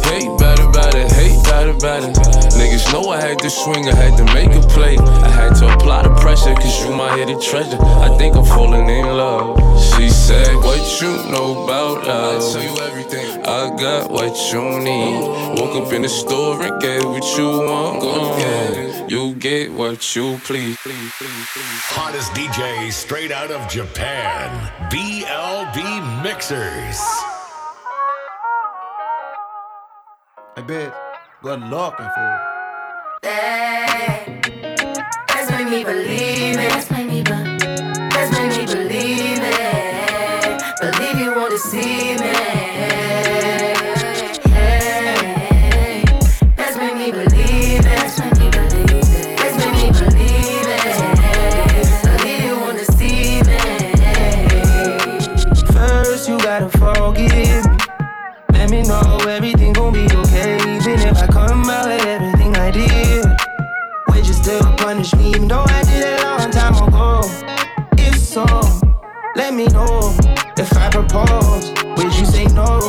Hate 0.10 0.32
better, 0.40 0.68
better, 0.72 1.06
hate 1.14 1.42
better, 1.44 1.74
better. 1.78 2.10
Niggas 2.58 2.92
know 2.92 3.10
I 3.10 3.22
had 3.22 3.40
to 3.40 3.50
swing, 3.50 3.88
I 3.88 3.96
had 3.96 4.18
to 4.18 4.26
make 4.34 4.52
a 4.56 4.62
play. 4.68 4.98
I 4.98 5.30
had 5.30 5.56
to 5.58 5.74
apply 5.74 6.04
the 6.04 6.14
pressure, 6.16 6.54
cause 6.56 6.84
you 6.84 6.96
my 6.96 7.16
hidden 7.18 7.40
treasure. 7.40 7.78
I 7.80 8.16
think 8.18 8.36
I'm 8.36 8.46
falling 8.46 8.90
in 8.90 9.06
love. 9.06 9.58
She 9.80 10.10
said, 10.10 10.56
What 10.58 11.02
you 11.02 11.12
know 11.32 11.64
about 11.64 12.08
love? 12.08 12.42
I 12.42 12.54
tell 12.54 12.64
you 12.64 12.82
everything. 12.82 13.29
I 13.50 13.76
got 13.76 14.12
what 14.12 14.38
you 14.54 14.62
need. 14.80 15.60
Woke 15.60 15.88
up 15.88 15.92
in 15.92 16.04
the 16.04 16.08
store 16.08 16.62
and 16.62 16.80
get 16.80 17.04
what 17.04 17.26
you 17.36 17.48
want. 17.48 18.00
Go 18.00 18.38
get 18.38 19.10
You 19.10 19.34
get 19.34 19.72
what 19.72 20.16
you 20.16 20.38
please. 20.44 20.78
Hottest 21.90 22.32
DJ 22.34 22.92
straight 22.92 23.32
out 23.32 23.50
of 23.50 23.68
Japan. 23.68 24.52
BLB 24.92 26.22
Mixers. 26.22 27.00
I 30.56 30.62
bet. 30.68 30.94
Good 31.42 31.62
looking 31.72 32.06
for 32.06 32.42
Hey, 33.24 34.42
that's 35.28 35.50
made 35.50 35.70
me 35.72 35.84
believe 35.84 36.54
it. 36.54 36.70
That's 36.70 36.92
made 36.92 37.08
me, 37.08 37.22
that's 37.24 38.32
made 38.32 38.50
me 38.60 38.66
believe 38.68 39.40
it. 39.42 40.62
Believe 40.82 41.20
you 41.20 41.34
want 41.34 41.52
to 41.52 41.58
see 41.58 42.16
me. 42.16 42.69
Me 69.60 69.68
know. 69.74 70.16
If 70.56 70.72
I 70.78 70.90
propose, 70.90 71.72
would 71.98 72.14
you 72.18 72.26
say 72.26 72.46
no? 72.46 72.80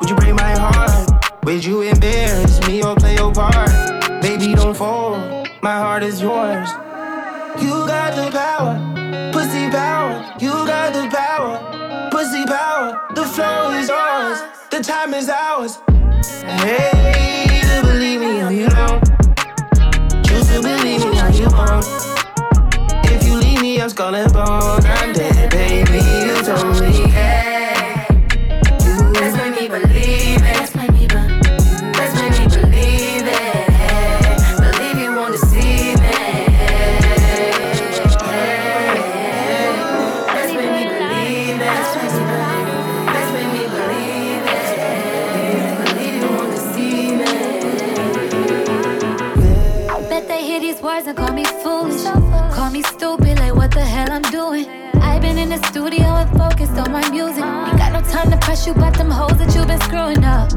Would 0.00 0.10
you 0.10 0.16
break 0.16 0.34
my 0.34 0.54
heart? 0.58 1.08
Would 1.44 1.64
you 1.64 1.82
embarrass 1.82 2.66
me 2.66 2.82
or 2.82 2.96
play 2.96 3.14
your 3.14 3.32
part? 3.32 3.70
Baby, 4.22 4.54
don't 4.54 4.76
fold. 4.76 5.48
My 5.62 5.76
heart 5.84 6.02
is 6.02 6.20
yours. 6.20 6.68
You 7.62 7.74
got 7.86 8.10
the 8.18 8.28
power, 8.32 8.74
pussy 9.32 9.70
power. 9.70 10.14
You 10.40 10.50
got 10.66 10.92
the 10.94 11.04
power, 11.16 12.10
pussy 12.10 12.44
power. 12.44 13.00
The 13.14 13.24
flow 13.24 13.70
is 13.78 13.88
yours, 13.88 14.38
the 14.70 14.80
time 14.82 15.14
is 15.14 15.28
ours. 15.28 15.78
Hey, 16.42 17.46
you 17.70 17.82
believe 17.82 18.20
me 18.20 18.42
or 18.42 18.50
you 18.50 18.68
don't. 18.68 19.02
Choose 20.26 20.48
to 20.48 20.60
believe 20.60 21.04
me 21.04 21.20
or 21.20 21.30
you 21.30 21.48
won't. 21.50 22.15
If 23.86 23.96
you 23.96 24.04
leave 24.10 24.34
I'm 24.36 25.12
dead, 25.12 25.48
baby. 25.48 25.98
You 26.26 26.42
told 26.42 26.80
me. 26.80 27.08
Hey, 27.08 28.06
you. 28.10 29.12
that's 29.12 29.36
made 29.36 29.60
me 29.60 29.68
believe 29.68 30.42
it. 30.42 30.56
Call 51.14 51.32
me 51.32 51.44
foolish. 51.44 52.02
Call 52.54 52.70
me 52.70 52.82
stupid, 52.82 53.25
hell 53.86 54.10
I'm 54.10 54.22
doing. 54.22 54.66
I've 55.00 55.22
been 55.22 55.38
in 55.38 55.48
the 55.50 55.62
studio 55.68 56.04
and 56.04 56.30
focused 56.36 56.76
on 56.76 56.90
my 56.90 57.08
music. 57.10 57.44
Ain't 57.44 57.78
got 57.78 57.92
no 57.92 58.00
time 58.10 58.30
to 58.30 58.36
press 58.38 58.66
you 58.66 58.72
about 58.72 58.94
them 58.96 59.10
hoes 59.10 59.38
that 59.38 59.54
you've 59.54 59.68
been 59.68 59.80
screwing 59.80 60.24
up. 60.24 60.50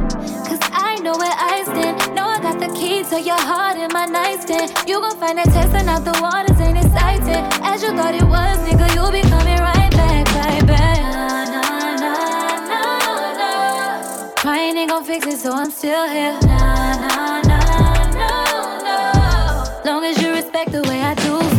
Cause 0.48 0.60
I 0.74 0.98
know 1.04 1.16
where 1.18 1.38
I 1.38 1.64
stand. 1.64 2.16
Know 2.16 2.26
I 2.26 2.40
got 2.42 2.60
the 2.60 2.68
key 2.74 3.04
to 3.04 3.22
your 3.22 3.40
heart 3.40 3.78
in 3.78 3.90
my 3.94 4.06
nightstand. 4.06 4.72
You 4.88 5.00
gon' 5.00 5.18
find 5.18 5.38
that 5.38 5.46
testing 5.46 5.88
out 5.88 6.04
the 6.04 6.18
waters 6.22 6.60
ain't 6.60 6.78
exciting. 6.78 7.44
As 7.64 7.84
you 7.84 7.92
thought 7.96 8.16
it 8.16 8.24
was, 8.24 8.58
nigga, 8.68 8.88
you'll 8.96 9.12
be 9.12 9.22
coming 9.22 9.60
right 9.60 9.92
back, 9.92 10.26
right 10.36 10.66
back. 10.66 11.00
Nah, 11.00 11.46
nah, 11.54 12.72
nah, 12.72 13.42
nah. 13.42 14.36
Crying 14.38 14.78
ain't 14.78 14.90
gon' 14.90 15.04
fix 15.04 15.28
it, 15.28 15.38
so 15.38 15.54
I'm 15.54 15.72
still 15.72 16.08
here. 16.08 16.38
Nah, 16.42 16.96
nah, 17.04 17.42
nah, 17.50 18.12
no, 18.22 18.32
no. 18.88 19.92
Long 19.92 20.04
as 20.06 20.22
you 20.22 20.32
respect 20.32 20.72
the 20.72 20.82
way 20.84 21.02
I 21.02 21.14
do 21.16 21.59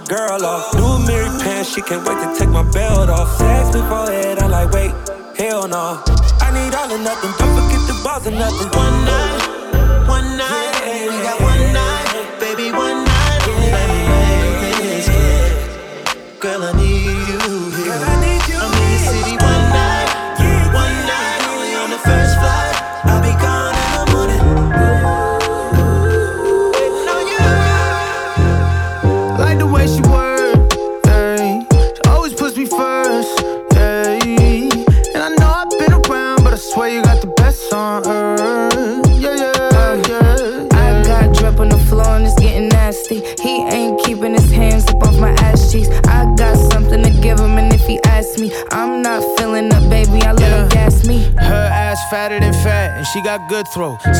my 0.00 0.04
girl 0.04 0.44
off. 0.44 0.74
New 0.74 1.06
Mary 1.06 1.28
pants, 1.40 1.72
she 1.72 1.80
can't 1.80 2.06
wait 2.06 2.18
to 2.20 2.35
throw. 53.76 54.15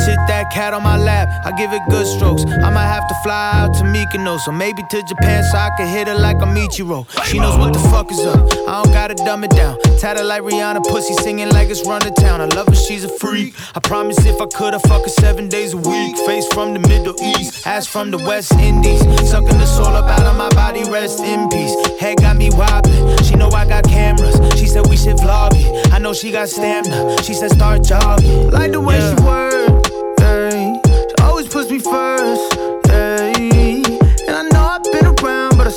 Mykonos, 4.07 4.47
or 4.47 4.53
maybe 4.53 4.83
to 4.91 5.03
Japan 5.03 5.43
so 5.45 5.59
I 5.59 5.71
can 5.77 5.87
hit 5.89 6.09
her 6.09 6.15
like 6.15 6.37
a 6.37 6.47
Michiro. 6.47 7.07
She 7.25 7.39
knows 7.39 7.57
what 7.59 7.73
the 7.73 7.79
fuck 7.91 8.11
is 8.11 8.21
up. 8.21 8.41
I 8.69 8.83
don't 8.83 8.93
gotta 8.93 9.15
dumb 9.15 9.45
it 9.45 9.51
down. 9.51 9.79
Tatted 9.99 10.27
like 10.27 10.43
Rihanna, 10.43 10.85
pussy 10.85 11.15
singing 11.15 11.49
like 11.51 11.69
it's 11.69 11.87
run 11.87 12.01
to 12.03 12.11
town. 12.11 12.41
I 12.41 12.47
love 12.47 12.69
her, 12.69 12.75
she's 12.75 13.05
a 13.05 13.09
freak. 13.09 13.55
I 13.75 13.81
promise 13.81 14.19
if 14.25 14.41
I 14.41 14.47
could, 14.47 14.75
I 14.75 14.79
fuck 14.79 15.03
her 15.03 15.09
seven 15.09 15.49
days 15.49 15.73
a 15.75 15.77
week. 15.77 16.17
Face 16.27 16.47
from 16.53 16.75
the 16.75 16.81
Middle 16.81 17.15
East, 17.23 17.67
ass 17.67 17.87
from 17.87 18.11
the 18.11 18.19
West 18.19 18.53
Indies. 18.53 19.01
Sucking 19.29 19.59
the 19.59 19.67
soul 19.67 19.87
up 19.87 20.07
out 20.07 20.27
of 20.27 20.37
my 20.37 20.51
body, 20.51 20.85
rest 20.91 21.21
in 21.21 21.49
peace. 21.49 21.75
Head 21.99 22.19
got 22.19 22.37
me 22.37 22.51
wobbling. 22.51 23.17
She 23.25 23.35
know 23.35 23.49
I 23.51 23.67
got 23.67 23.85
cameras. 23.85 24.37
She 24.59 24.67
said 24.67 24.87
we 24.87 24.97
should 24.97 25.17
vlog 25.17 25.51
it. 25.55 25.93
I 25.93 25.99
know 25.99 26.13
she 26.13 26.31
got 26.31 26.49
stamina. 26.49 27.23
She 27.23 27.35
said 27.35 27.51
start 27.53 27.83
jogging. 27.83 28.51
Like 28.51 28.73
the 28.73 28.81
way 28.81 28.99
she 29.01 29.23
work, 29.25 29.76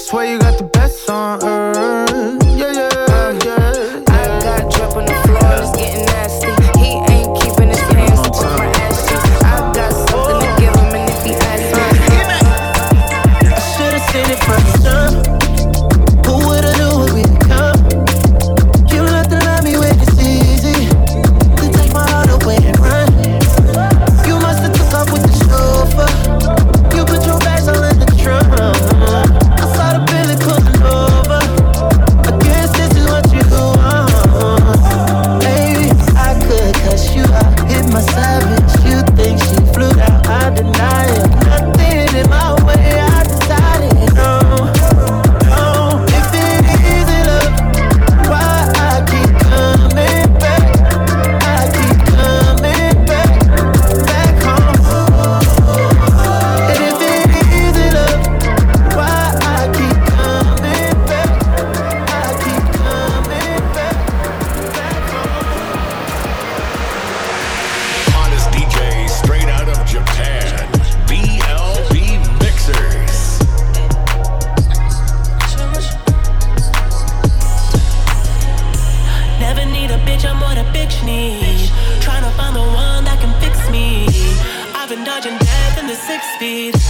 swear 0.09 0.25
you 0.25 0.39
got 0.39 0.48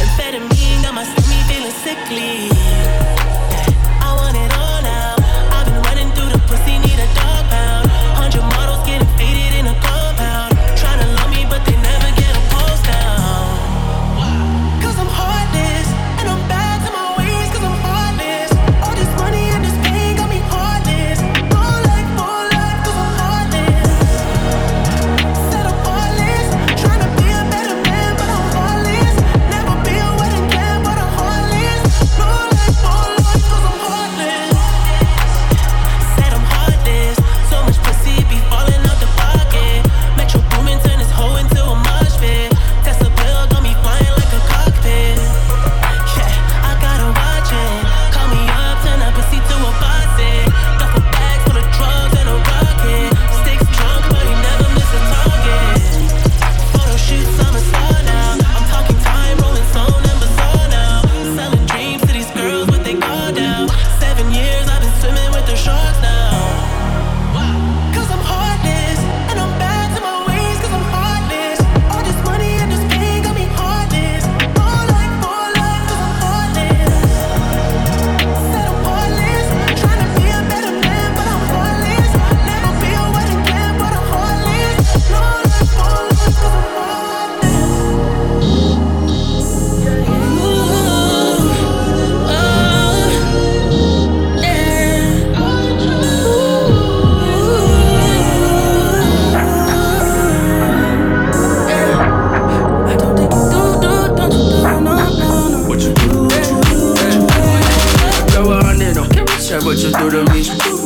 Amphetamine 0.03 0.83
got 0.83 0.93
my 0.93 1.03
stomach 1.03 1.45
feeling 1.47 1.71
sickly. 1.83 2.98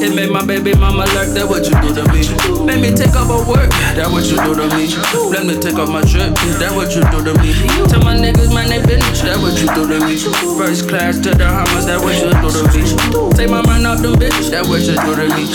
It 0.03 0.11
made 0.13 0.29
my 0.29 0.43
baby 0.43 0.75
mama 0.75 1.07
like 1.15 1.31
that. 1.31 1.47
What 1.47 1.63
you 1.63 1.71
do 1.79 1.95
to 1.95 2.03
me? 2.11 2.27
Made 2.67 2.83
me 2.83 2.91
take 2.91 3.15
off 3.15 3.31
her 3.31 3.39
work. 3.47 3.71
That 3.95 4.11
what 4.11 4.27
you 4.27 4.35
do 4.35 4.51
to 4.51 4.67
me. 4.75 4.91
Let 5.31 5.47
me 5.47 5.55
take 5.55 5.79
off 5.79 5.87
my 5.87 6.03
trip. 6.03 6.35
That 6.59 6.75
what 6.75 6.91
you 6.91 6.99
do 7.07 7.23
to 7.23 7.33
me. 7.39 7.55
Tell 7.87 8.03
my 8.03 8.11
niggas 8.11 8.51
man 8.51 8.67
they 8.67 8.83
bitch. 8.83 9.23
That 9.23 9.39
what 9.39 9.55
you 9.55 9.71
do 9.71 9.87
to 9.87 10.03
me. 10.03 10.19
First 10.59 10.91
class 10.91 11.23
to 11.23 11.31
the 11.31 11.47
Hammers. 11.47 11.87
That 11.87 12.03
what 12.03 12.19
you 12.19 12.35
do 12.35 12.51
to 12.51 12.63
me. 12.75 12.83
Take 13.31 13.47
my 13.47 13.63
mind 13.63 13.87
off 13.87 14.03
them 14.03 14.19
bitch. 14.19 14.51
That 14.51 14.67
what 14.67 14.83
you 14.83 14.99
do 14.99 15.11
to 15.15 15.27
me. 15.39 15.47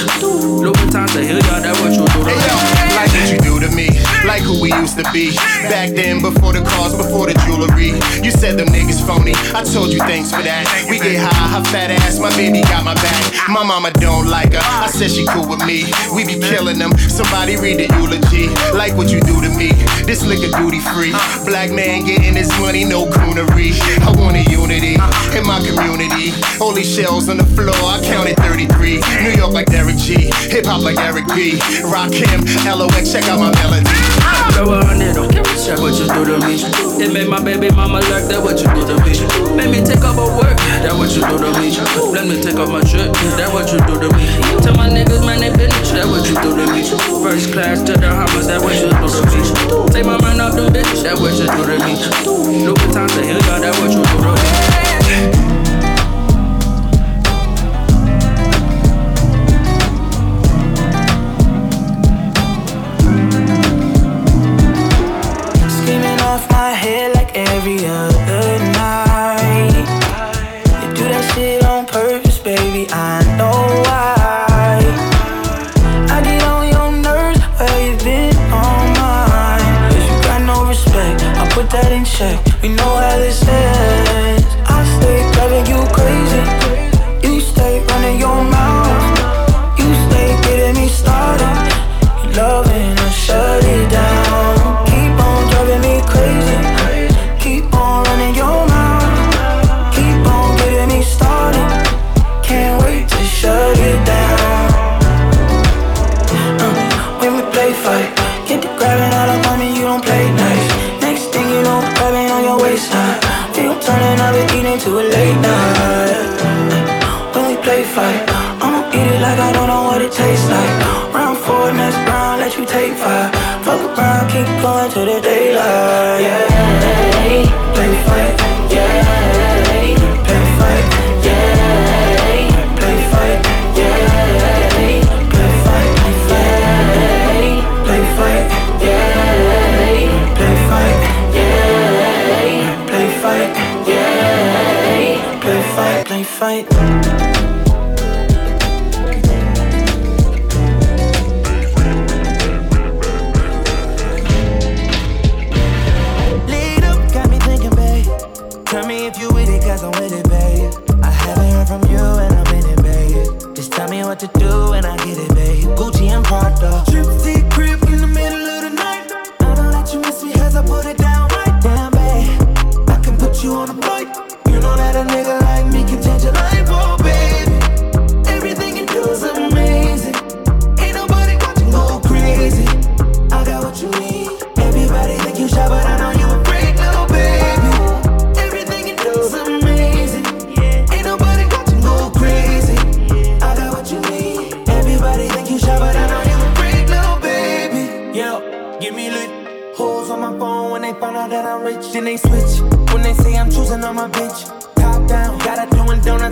Louis 0.65 0.73
Vuitton 0.81 1.07
to 1.13 1.21
Hill 1.21 1.45
That 1.45 1.77
what 1.85 1.93
you 1.93 2.09
do 2.09 2.21
to 2.25 2.33
me. 2.33 2.89
Like 2.97 3.13
what 3.13 3.29
you 3.29 3.39
do 3.45 3.61
to 3.61 3.69
me, 3.77 3.88
like 4.29 4.43
who 4.45 4.61
we 4.61 4.71
used 4.77 5.01
to 5.01 5.05
be. 5.11 5.33
Back 5.73 5.97
then, 5.97 6.21
before 6.21 6.53
the 6.53 6.61
cars, 6.61 6.93
before 6.95 7.27
the 7.27 7.35
jewelry. 7.49 7.97
You 8.21 8.31
said 8.31 8.61
them 8.61 8.69
niggas 8.69 9.01
phony. 9.01 9.33
I 9.57 9.65
told 9.65 9.89
you 9.89 10.05
thanks 10.05 10.31
for 10.31 10.45
that. 10.45 10.69
We 10.93 11.01
get 11.01 11.17
high, 11.17 11.57
her 11.57 11.65
fat 11.73 11.91
ass, 11.91 12.21
my 12.21 12.29
baby 12.37 12.61
got 12.69 12.85
my 12.85 12.95
back. 12.95 13.17
My 13.49 13.65
mama 13.65 13.91
don't 13.97 14.29
like 14.29 14.53
her. 14.53 14.61
I 14.61 14.93
said 14.93 15.11
she 15.11 15.25
cool 15.25 15.49
with 15.49 15.65
me. 15.65 15.89
We 16.13 16.29
be 16.29 16.37
killing 16.37 16.79
them. 16.79 16.93
Somebody 17.09 17.57
read 17.57 17.81
the 17.81 17.89
eulogy. 17.97 18.53
Like 18.77 18.93
what 19.01 19.09
you 19.09 19.25
do 19.25 19.41
to 19.41 19.49
me. 19.57 19.73
This 20.05 20.21
liquor 20.21 20.53
duty 20.61 20.85
free. 20.93 21.17
Black 21.49 21.73
man 21.73 22.05
getting 22.05 22.37
his 22.37 22.53
money, 22.61 22.85
no 22.85 23.09
coonery. 23.09 23.73
I 24.05 24.13
want 24.21 24.37
a 24.37 24.45
unity 24.53 25.01
in 25.33 25.45
my 25.49 25.65
community. 25.65 26.37
Only 26.61 26.85
shells 26.85 27.33
on 27.33 27.41
the 27.41 27.49
floor. 27.57 27.81
I 27.81 28.05
counted 28.05 28.37
33. 28.45 29.01
New 29.25 29.33
York 29.41 29.57
like 29.57 29.73
Derek 29.73 29.97
G. 29.97 30.29
Hip 30.53 30.69
hop 30.69 30.85
like 30.85 31.01
Eric 31.01 31.25
B. 31.33 31.57
Rakim. 31.89 32.45
LOX, 32.69 33.09
check 33.11 33.25
out 33.25 33.41
my 33.41 33.49
melody. 33.65 34.18
Throw 34.55 34.75
a 34.75 34.85
hundred 34.85 35.17
on 35.17 35.29
Shot 35.59 35.79
what 35.83 35.95
you 35.99 36.07
do 36.07 36.23
to 36.25 36.37
me 36.47 36.55
It 37.03 37.13
made 37.13 37.29
my 37.29 37.43
baby 37.43 37.71
mama 37.75 38.01
like 38.11 38.27
that 38.31 38.41
what 38.43 38.59
you 38.63 38.69
do 38.75 38.83
to 38.87 38.95
me? 39.03 39.13
Made 39.55 39.71
me 39.71 39.81
take 39.83 40.03
up 40.07 40.17
her 40.17 40.31
work 40.39 40.57
That 40.83 40.95
what 40.95 41.11
you 41.15 41.23
do 41.27 41.35
to 41.35 41.51
me? 41.59 41.75
Let 42.15 42.27
me 42.27 42.41
take 42.41 42.57
off 42.57 42.71
my 42.71 42.83
shirt 42.87 43.13
That 43.39 43.51
what 43.53 43.71
you 43.71 43.79
do 43.87 43.99
to 43.99 44.09
me? 44.15 44.25
Tell 44.63 44.75
my 44.75 44.89
niggas 44.89 45.27
man 45.27 45.43
they 45.43 45.51
bitch 45.51 45.91
That 45.95 46.07
what 46.07 46.27
you 46.27 46.35
do 46.39 46.55
to 46.55 46.65
me? 46.73 46.87
First 47.23 47.53
class 47.53 47.83
to 47.83 47.93
the 47.93 48.11
Hamas 48.11 48.47
That 48.47 48.63
what 48.63 48.79
you 48.79 48.91
do 48.91 49.07
to 49.07 49.21
me? 49.31 49.93
Take 49.93 50.07
my 50.07 50.19
mind 50.23 50.41
off 50.41 50.55
them 50.55 50.73
bitch 50.73 51.03
That 51.03 51.19
what 51.19 51.35
you 51.35 51.47
do 51.47 51.63
to 51.67 51.77
me? 51.83 51.95
Louis 52.65 52.79
Vuitton 52.79 53.09
to 53.09 53.21
Hilda 53.23 53.61
That 53.61 53.75
what 53.83 53.91
you 53.91 54.03
do 54.03 54.19
to 54.23 54.33
me? 54.35 54.68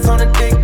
on 0.05 0.21
a 0.21 0.31
dick 0.33 0.56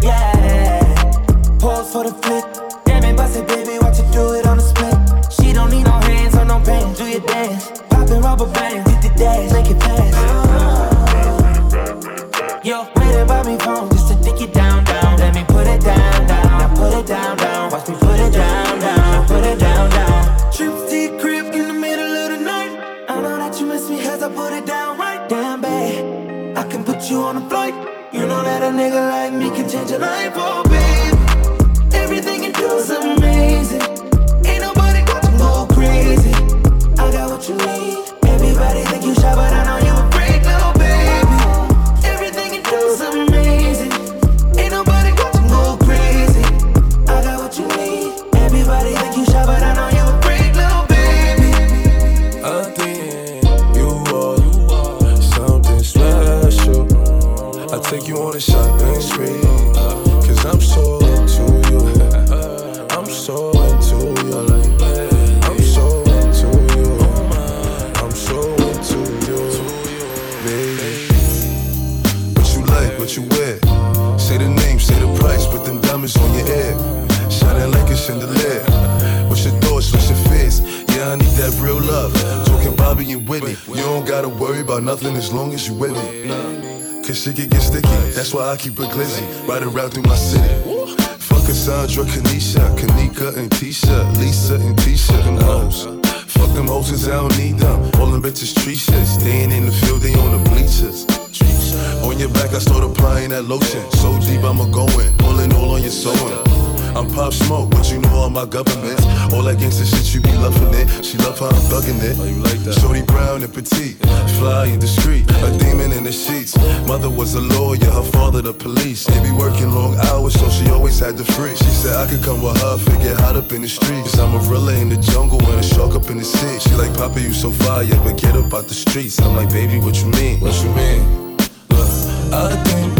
She 110.12 110.18
be 110.18 110.32
loving 110.32 110.74
it, 110.74 111.02
she 111.02 111.16
love 111.24 111.38
how 111.38 111.46
I'm 111.46 111.54
thugging 111.72 111.96
it. 112.04 112.18
Oh, 112.20 112.24
you 112.24 112.36
like 112.44 112.60
that? 112.68 112.74
Shorty 112.74 113.00
brown 113.00 113.42
and 113.42 113.48
petite, 113.50 113.96
fly 114.36 114.66
and 114.66 114.78
discreet, 114.78 115.24
a 115.40 115.56
demon 115.56 115.90
in 115.90 116.04
the 116.04 116.12
sheets. 116.12 116.54
Mother 116.86 117.08
was 117.08 117.32
a 117.34 117.40
lawyer, 117.40 117.88
her 117.88 118.02
father 118.12 118.42
the 118.42 118.52
police. 118.52 119.06
They 119.06 119.22
be 119.22 119.32
working 119.32 119.72
long 119.72 119.96
hours, 120.12 120.38
so 120.38 120.50
she 120.50 120.68
always 120.68 120.98
had 120.98 121.16
the 121.16 121.24
free. 121.24 121.56
She 121.56 121.72
said 121.80 121.96
I 121.96 122.06
could 122.06 122.22
come 122.22 122.42
with 122.42 122.60
her, 122.60 122.76
figure 122.76 123.14
hot 123.24 123.36
up 123.36 123.52
in 123.52 123.62
the 123.62 123.68
streets. 123.68 124.18
I'm 124.18 124.34
a 124.34 124.38
gorilla 124.46 124.74
in 124.74 124.90
the 124.90 124.98
jungle 124.98 125.40
and 125.48 125.60
a 125.60 125.62
shark 125.62 125.94
up 125.94 126.10
in 126.10 126.18
the 126.18 126.26
sea. 126.26 126.60
She 126.60 126.74
like 126.74 126.92
Papa, 126.92 127.18
you 127.18 127.32
so 127.32 127.50
fire, 127.50 127.86
but 128.04 128.20
get 128.20 128.36
up 128.36 128.52
out 128.52 128.68
the 128.68 128.74
streets. 128.74 129.18
I'm 129.18 129.34
like, 129.34 129.48
baby, 129.48 129.80
what 129.80 129.96
you 129.96 130.08
mean? 130.08 130.40
What 130.40 130.52
you 130.62 130.68
mean? 130.76 131.38
Look, 131.72 131.88
I 132.36 132.52
think 132.68 132.92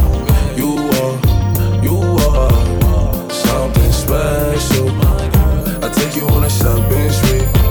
you 0.57 0.81
are, 0.97 1.17
you 1.85 1.99
are 2.33 3.31
something 3.31 3.93
special. 3.93 5.42
Make 6.03 6.17
you 6.17 6.27
wanna 6.27 6.51
stop 6.51 6.91
and 6.91 7.13
switch 7.13 7.62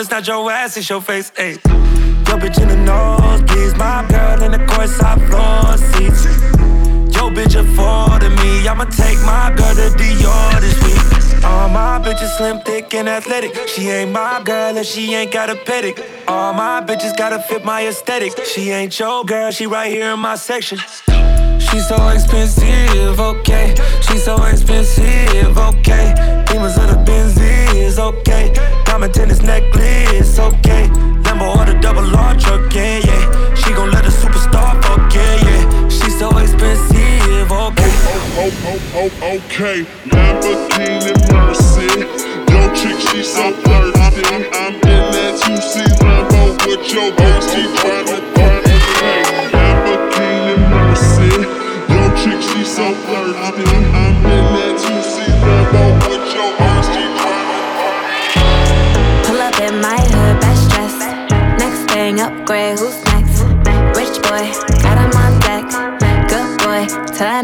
it's 0.00 0.10
not 0.10 0.26
your 0.26 0.50
ass, 0.50 0.78
it's 0.78 0.88
your 0.88 1.02
face, 1.02 1.30
ayy. 1.32 1.62
Your 2.26 2.38
bitch 2.38 2.58
in 2.60 2.68
the 2.68 2.76
nosebleeds, 2.90 3.76
my 3.76 4.06
girl 4.08 4.42
in 4.42 4.52
the 4.52 4.58
courtside 4.58 5.20
floor 5.28 5.76
seats. 5.76 6.24
Yo, 7.14 7.28
bitch 7.28 7.54
afforded 7.54 8.30
me, 8.40 8.66
I'ma 8.66 8.84
take 8.84 9.20
my 9.22 9.52
girl 9.54 9.74
to 9.74 9.90
Dior 9.98 10.60
this 10.60 10.76
week. 10.84 11.44
All 11.44 11.68
my 11.68 12.00
bitches 12.02 12.34
slim, 12.38 12.60
thick, 12.60 12.94
and 12.94 13.08
athletic. 13.08 13.68
She 13.68 13.90
ain't 13.90 14.12
my 14.12 14.42
girl 14.42 14.76
if 14.78 14.86
she 14.86 15.14
ain't 15.14 15.32
got 15.32 15.50
a 15.50 15.54
pedic. 15.54 16.02
All 16.26 16.54
my 16.54 16.80
bitches 16.80 17.14
gotta 17.16 17.38
fit 17.42 17.64
my 17.64 17.86
aesthetic. 17.86 18.32
She 18.46 18.70
ain't 18.70 18.98
your 18.98 19.24
girl, 19.24 19.50
she 19.50 19.66
right 19.66 19.92
here 19.92 20.12
in 20.12 20.20
my 20.20 20.36
section. 20.36 20.78
She's 21.58 21.86
so 21.86 22.08
expensive, 22.08 23.20
okay. 23.20 23.74
She's 24.00 24.24
so 24.24 24.42
expensive, 24.44 25.58
okay. 25.58 26.14
Demons 26.46 26.78
of 26.78 26.88
the 26.88 27.04
Benzies, 27.06 27.98
okay. 27.98 28.79
Diamond 28.90 29.14
tennis 29.14 29.40
necklace, 29.42 30.36
okay. 30.40 30.88
Lambo 31.22 31.56
or 31.56 31.64
the 31.64 31.78
double 31.80 32.04
R 32.16 32.34
truck, 32.34 32.74
yeah, 32.74 32.98
yeah. 32.98 33.54
She 33.54 33.72
gon' 33.72 33.92
let 33.92 34.04
a 34.04 34.10
superstar 34.10 34.82
fuck, 34.82 35.14
yeah, 35.14 35.46
yeah. 35.46 35.88
She's 35.88 36.18
so 36.18 36.28
expensive, 36.36 37.52
okay. 37.52 37.92
Oh, 38.10 38.26
oh, 38.34 38.50
oh, 38.66 39.10
oh, 39.22 39.36
okay. 39.36 39.86
Lamborghini 40.10 41.14
Mercy. 41.30 41.86
Yo, 42.50 42.60
chick, 42.74 42.98
she 42.98 43.22
so 43.22 43.52
thirsty. 43.62 44.26
I'm 44.58 44.74
in 44.74 45.04
that 45.14 45.38
2C 45.38 45.86
Lambo 46.02 46.58
with 46.66 46.92
your 46.92 47.12
bitch. 47.12 47.46
She 47.46 47.62
tryna 47.78 48.18
a. 48.34 48.74
Lamborghini 49.54 50.54
Mercy. 50.68 51.30
Yo, 51.94 52.02
chick, 52.18 52.42
she 52.42 52.64
so 52.64 52.92
thirsty. 53.06 53.69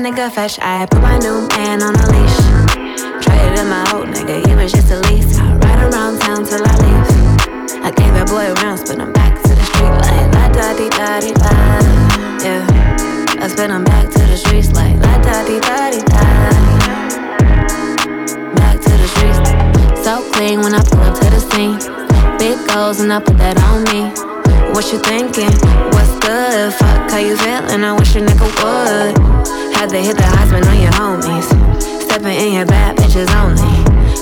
Nigga 0.07 0.31
fetch. 0.31 0.57
I 0.61 0.87
put 0.87 1.03
my 1.03 1.19
new 1.19 1.49
man 1.49 1.83
on 1.83 1.95
a 1.97 2.07
leash. 2.15 2.39
Traded 3.25 3.67
my 3.67 3.83
old 3.93 4.07
nigga, 4.07 4.47
he 4.47 4.55
was 4.55 4.71
just 4.71 4.91
a 4.93 5.01
lease. 5.09 5.37
I 5.37 5.57
ride 5.57 5.83
around 5.83 6.21
town 6.21 6.45
till 6.45 6.63
I 6.63 6.75
leave. 6.85 7.09
I 7.83 7.91
gave 7.91 8.13
that 8.15 8.29
boy 8.29 8.55
rounds, 8.63 8.83
but 8.89 9.01
I'm 9.01 9.13
back 9.13 9.35
to 9.43 9.49
the 9.49 9.65
street 9.71 9.95
like 10.05 10.29
la 10.37 10.47
da 10.55 10.75
di 10.79 10.89
da 10.91 11.19
di 11.19 11.33
da. 11.43 11.51
Yeah, 12.45 13.43
I 13.43 13.49
spin 13.49 13.71
him 13.73 13.83
back 13.83 14.07
to 14.13 14.21
the 14.31 14.37
streets 14.37 14.71
like 14.73 14.97
la 15.03 15.19
da 15.27 15.43
di 15.49 15.59
da 15.59 15.91
di 15.91 16.01
da. 16.13 16.23
Back 18.55 18.77
to 18.87 18.93
the 19.03 19.09
streets. 19.15 20.05
So 20.05 20.23
clean 20.33 20.61
when 20.61 20.73
I 20.75 20.83
pull 20.87 21.01
up 21.01 21.19
to 21.19 21.31
the 21.35 21.41
scene. 21.51 21.79
Big 22.39 22.57
goals 22.69 23.01
and 23.01 23.13
I 23.13 23.19
put 23.19 23.39
that 23.39 23.59
on 23.59 23.83
me. 23.91 24.36
What 24.77 24.93
you 24.93 24.99
thinking? 24.99 25.49
What's 25.97 26.13
good? 26.21 26.71
Fuck 26.75 27.11
how 27.11 27.17
you 27.17 27.35
feeling? 27.39 27.83
I 27.83 27.97
wish 27.97 28.15
a 28.15 28.21
nigga 28.21 28.45
would. 28.61 29.17
Had 29.73 29.89
to 29.89 29.97
hit 29.97 30.19
the 30.19 30.29
Heisman 30.37 30.69
on 30.69 30.77
your 30.77 30.93
homies. 30.93 31.49
Stepping 32.03 32.37
in 32.37 32.53
your 32.53 32.67
bad 32.67 32.95
bitches 32.99 33.33
only. 33.41 33.65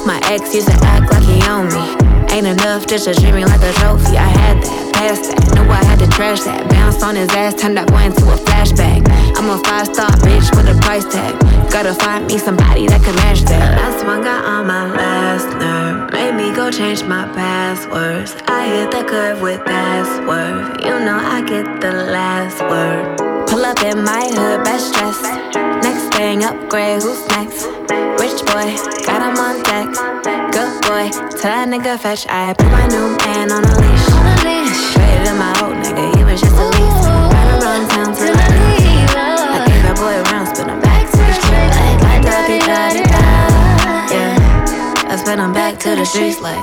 My 0.07 0.21
ex 0.31 0.55
used 0.55 0.69
to 0.69 0.79
act 0.87 1.11
like 1.11 1.25
he 1.25 1.43
owned 1.51 1.75
me. 1.75 1.83
Ain't 2.31 2.47
enough 2.47 2.87
just 2.87 3.07
to 3.07 3.15
treat 3.15 3.35
me 3.35 3.45
like 3.45 3.63
a 3.67 3.73
trophy. 3.83 4.17
I 4.17 4.31
had 4.31 4.63
that, 4.63 4.95
passed 4.95 5.35
that. 5.35 5.59
Knew 5.59 5.69
I 5.69 5.83
had 5.83 5.99
to 5.99 6.07
trash 6.15 6.43
that. 6.45 6.71
Bounced 6.71 7.03
on 7.03 7.17
his 7.17 7.31
ass, 7.31 7.61
turned 7.61 7.77
that 7.77 7.89
boy 7.89 8.07
into 8.07 8.23
a 8.23 8.37
flashback. 8.47 9.03
I'm 9.35 9.51
a 9.51 9.59
five 9.67 9.91
star 9.91 10.11
bitch 10.23 10.55
with 10.55 10.71
a 10.71 10.79
price 10.83 11.05
tag. 11.05 11.35
Gotta 11.73 11.95
find 11.95 12.29
me 12.29 12.39
somebody 12.39 12.87
that 12.87 13.03
can 13.03 13.17
match 13.17 13.43
that. 13.51 13.75
Last 13.77 14.07
one 14.07 14.23
got 14.23 14.45
on 14.45 14.69
my 14.69 14.87
last 14.87 15.49
nerve. 15.59 15.84
Made 16.15 16.35
me 16.37 16.55
go 16.55 16.71
change 16.71 17.03
my 17.03 17.27
passwords. 17.35 18.37
I 18.47 18.67
hit 18.69 18.91
the 18.93 19.03
curve 19.03 19.43
with 19.43 19.65
that 19.65 20.07
swerve. 20.07 20.79
You 20.87 20.95
know 21.05 21.19
I 21.19 21.43
get 21.43 21.67
the 21.81 21.91
last 21.91 22.61
word. 22.71 23.19
Pull 23.49 23.65
up 23.65 23.83
in 23.83 24.05
my 24.05 24.25
hood, 24.31 24.63
best 24.63 24.95
dress. 24.95 25.21
Next 25.83 26.15
thing, 26.17 26.45
upgrade, 26.45 27.03
who's 27.03 27.27
next? 27.35 27.67
Rich 28.23 28.47
boy, 28.47 28.71
got 29.03 29.27
him 29.27 29.37
on 29.43 29.57
deck. 29.67 29.91
Good 30.55 30.73
boy, 30.87 31.11
tell 31.43 31.51
that 31.51 31.67
nigga 31.69 31.99
fetch. 31.99 32.27
I 32.29 32.55
put 32.55 32.71
my 32.71 32.87
new 32.95 33.17
man 33.27 33.51
on 33.51 33.65
a 33.65 33.75
leash. 33.83 34.07
Traded 34.95 35.27
in 35.27 35.37
my 35.37 35.53
old 35.67 35.75
nigga, 35.83 36.17
he 36.17 36.23
was 36.23 36.41
just 36.41 36.55
a 36.55 36.67
lease. 36.79 36.94
I 45.15 45.17
spin 45.17 45.39
him 45.39 45.53
back 45.53 45.79
to 45.79 45.95
the 45.95 46.05
streets 46.05 46.41
like 46.41 46.59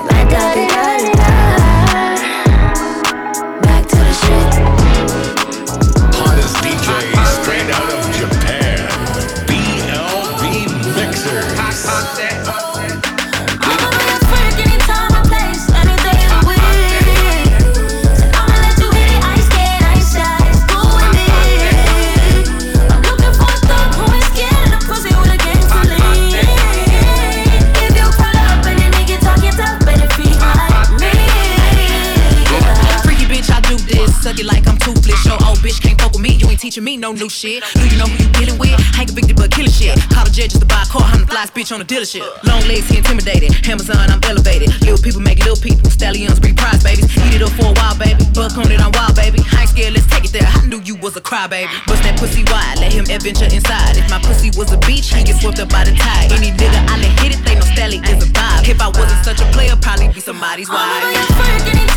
no 37.02 37.10
new 37.10 37.28
shit. 37.28 37.66
Do 37.74 37.82
you 37.82 37.98
know 37.98 38.06
who 38.06 38.14
you 38.14 38.30
dealing 38.38 38.58
with? 38.62 38.78
I 38.94 39.02
ain't 39.02 39.10
convicted 39.10 39.34
but 39.34 39.50
killing 39.50 39.74
shit. 39.74 39.98
Call 40.14 40.22
the 40.22 40.30
judge 40.30 40.54
just 40.54 40.62
to 40.62 40.70
buy 40.70 40.86
a 40.86 40.86
car, 40.86 41.02
I'm 41.02 41.26
the 41.26 41.34
bitch 41.50 41.74
on 41.74 41.82
the 41.82 41.84
dealership. 41.84 42.22
Long 42.46 42.62
legs, 42.70 42.86
he 42.86 43.02
intimidated. 43.02 43.50
Amazon, 43.66 44.06
I'm 44.06 44.22
elevated. 44.22 44.70
Little 44.86 45.02
people 45.02 45.18
make 45.18 45.42
little 45.42 45.58
people. 45.58 45.90
Stallions 45.90 46.38
breed 46.38 46.56
prize 46.56 46.78
babies. 46.86 47.10
Eat 47.26 47.34
it 47.34 47.42
up 47.42 47.50
for 47.58 47.66
a 47.66 47.74
while, 47.74 47.98
baby. 47.98 48.22
Buck 48.30 48.54
on 48.54 48.70
it, 48.70 48.78
I'm 48.78 48.94
wild, 48.94 49.18
baby. 49.18 49.42
High 49.42 49.66
ain't 49.82 49.98
let's 49.98 50.06
take 50.06 50.30
it 50.30 50.32
there. 50.32 50.46
I 50.46 50.62
knew 50.70 50.78
you 50.86 50.94
was 51.02 51.18
a 51.18 51.20
cry 51.20 51.50
baby. 51.50 51.74
Bust 51.90 52.06
that 52.06 52.14
pussy 52.22 52.46
wide, 52.46 52.78
let 52.78 52.94
him 52.94 53.10
adventure 53.10 53.50
inside. 53.50 53.98
If 53.98 54.06
my 54.06 54.22
pussy 54.22 54.54
was 54.54 54.70
a 54.70 54.78
beach, 54.86 55.10
he 55.10 55.26
get 55.26 55.42
swept 55.42 55.58
up 55.58 55.74
by 55.74 55.82
the 55.82 55.98
tide. 55.98 56.30
Any 56.30 56.54
nigga 56.54 56.78
I 56.86 57.02
let 57.02 57.12
hit 57.18 57.34
it, 57.34 57.42
they 57.42 57.58
know 57.58 57.66
Stallion 57.74 58.06
is 58.06 58.22
a 58.22 58.30
vibe. 58.30 58.70
If 58.70 58.78
I 58.78 58.94
wasn't 58.94 59.26
such 59.26 59.42
a 59.42 59.48
player, 59.50 59.74
probably 59.74 60.14
be 60.14 60.22
somebody's 60.22 60.70
wife. 60.70 61.02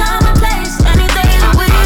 I'm 0.01 0.26
a 0.26 0.34
place, 0.34 0.82
any 0.82 1.06
day. 1.14 1.85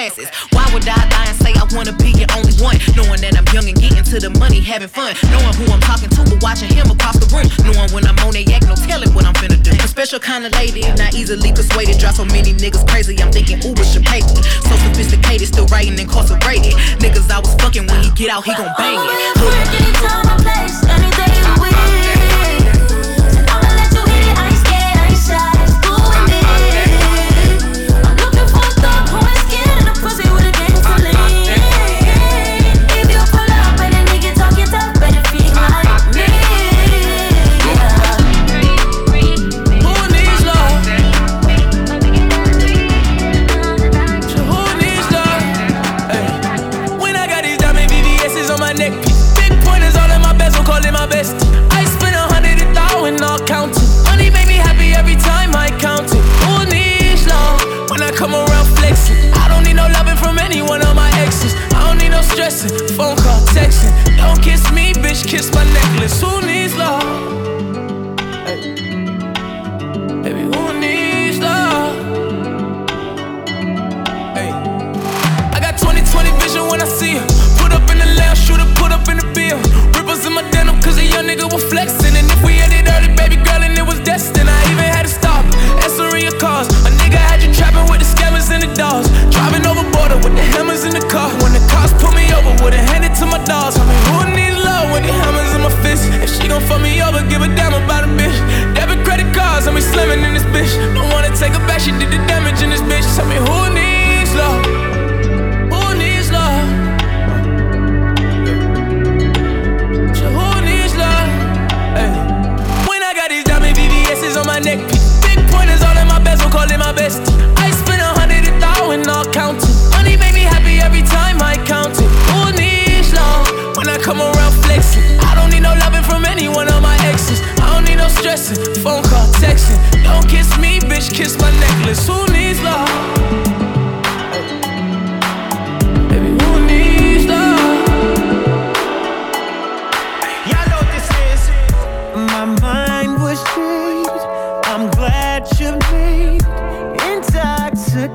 classes. 0.00 0.28
Why 0.56 0.64
would 0.72 0.88
I 0.88 0.96
lie 1.12 1.28
and 1.28 1.36
say 1.36 1.52
I 1.52 1.64
wanna 1.76 1.92
be 1.92 2.16
your 2.16 2.30
only 2.32 2.56
one? 2.56 2.80
Knowing 2.96 3.20
that 3.20 3.36
I'm 3.36 3.44
young 3.52 3.68
and 3.68 3.76
getting 3.76 4.00
to 4.00 4.16
the 4.16 4.32
money, 4.40 4.60
having 4.60 4.88
fun. 4.88 5.12
Knowing 5.28 5.52
who 5.60 5.68
I'm 5.68 5.80
talking 5.84 6.08
to, 6.08 6.20
but 6.24 6.40
watching 6.40 6.72
him 6.72 6.88
across 6.88 7.20
the 7.20 7.28
room. 7.28 7.44
Knowing 7.68 7.92
when 7.92 8.08
I'm 8.08 8.16
on 8.24 8.32
that 8.32 8.48
yak, 8.48 8.64
no 8.64 8.74
telling 8.74 9.12
what 9.12 9.28
I'm 9.28 9.36
finna 9.36 9.60
do. 9.60 9.72
A 9.76 9.88
special 9.88 10.18
kind 10.18 10.46
of 10.46 10.52
lady, 10.56 10.88
not 10.96 11.12
easily 11.12 11.52
persuaded. 11.52 12.00
Drive 12.00 12.16
so 12.16 12.24
many 12.24 12.56
niggas 12.56 12.88
crazy, 12.88 13.20
I'm 13.20 13.30
thinking 13.30 13.60
Uber 13.60 13.84
should 13.84 14.04
pay 14.04 14.24
me. 14.24 14.40
So 14.64 14.72
sophisticated, 14.88 15.48
still 15.48 15.66
writing 15.68 15.98
incarcerated. 15.98 16.72
Niggas 17.04 17.28
I 17.28 17.40
was 17.40 17.52
fucking 17.60 17.86
when 17.86 18.00
he 18.00 18.10
get 18.16 18.30
out, 18.32 18.44
he 18.44 18.56
gon' 18.56 18.72
bang 18.80 18.96
it. 18.96 19.16
Huh. 19.36 20.96
Anything 20.96 21.29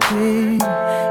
see 0.10 1.05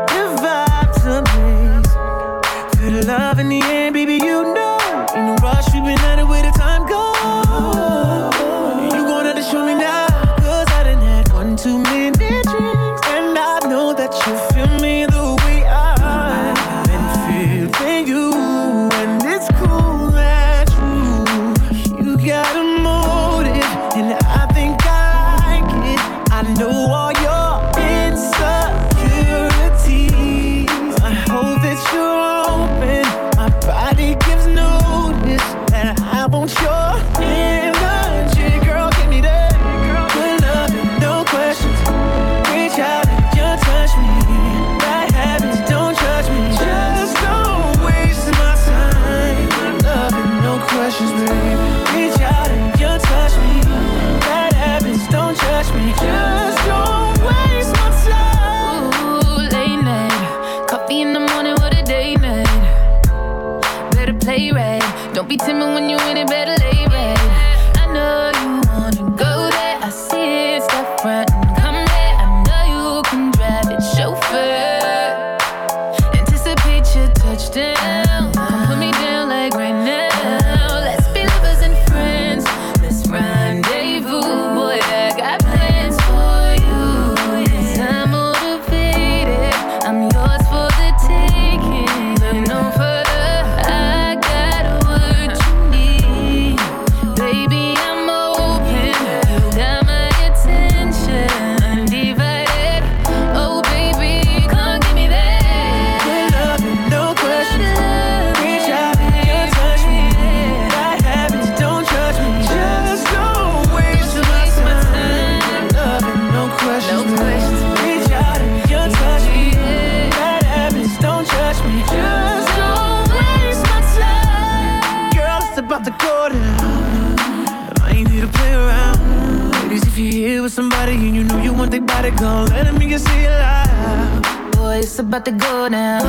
about 135.14 135.24
to 135.26 135.30
go 135.30 135.68
down. 135.68 136.02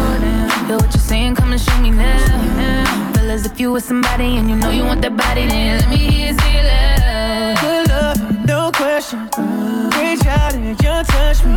Hear 0.66 0.78
what 0.78 0.92
you're 0.92 1.00
saying, 1.00 1.36
come 1.36 1.52
and 1.52 1.62
show 1.62 1.78
me 1.80 1.92
now. 1.92 3.14
Fellas, 3.14 3.46
if 3.46 3.60
you 3.60 3.72
with 3.72 3.84
somebody 3.84 4.38
and 4.38 4.50
you 4.50 4.56
know 4.56 4.72
you 4.72 4.84
want 4.84 5.04
that 5.04 5.16
body, 5.16 5.46
then 5.46 5.78
let 5.80 5.90
me 5.92 5.98
hear 5.98 6.32
you 6.32 6.40
say 6.40 6.64
loud. 6.66 7.58
Good 7.62 7.88
love, 7.90 8.48
no 8.48 8.72
question. 8.72 9.20
Reach 9.94 10.26
out 10.26 10.56
and 10.56 10.76
just 10.82 11.12
touch 11.12 11.46
me. 11.46 11.54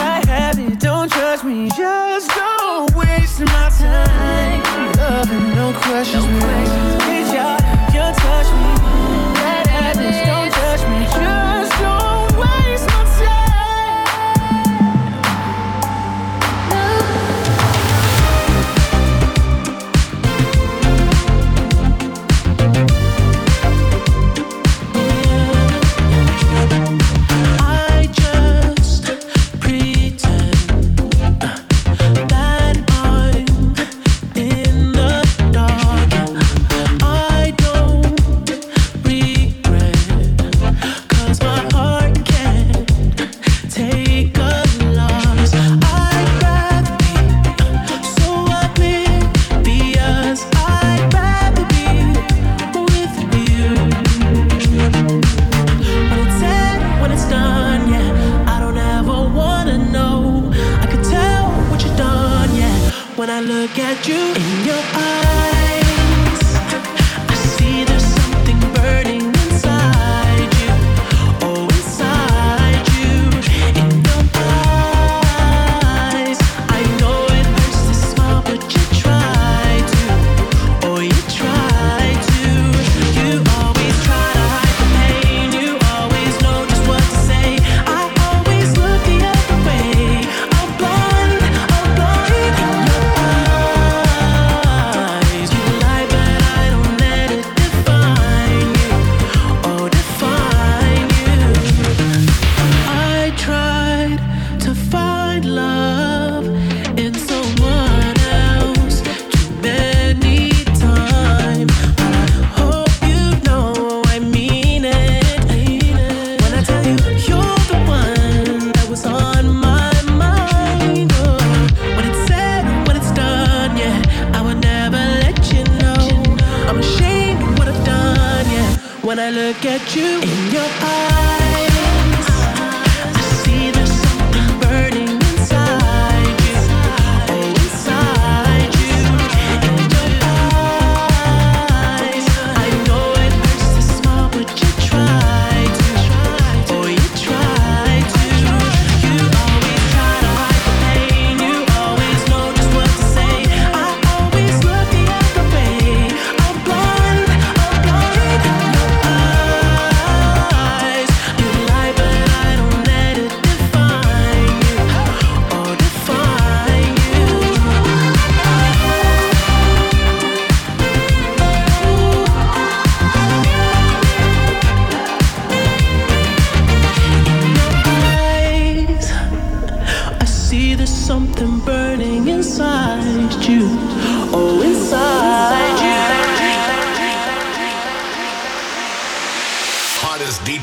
Right 0.00 0.24
habit, 0.24 0.80
don't 0.80 1.12
trust 1.12 1.44
me. 1.44 1.68
Just 1.76 2.30
don't 2.30 2.94
waste 2.96 3.40
my 3.40 3.68
time. 3.76 4.62
Loving, 4.96 5.54
no 5.54 5.78
questions. 5.84 6.24
Reach 6.24 7.36
out 7.36 7.60
and 7.62 7.92
just 7.92 8.18
touch 8.18 8.48
me. 8.60 8.72
Right 9.44 9.66
habits, 9.76 10.20
don't 10.24 10.50
touch 10.50 10.82
me. 10.88 11.04
Just 11.04 11.72
don't 11.82 12.21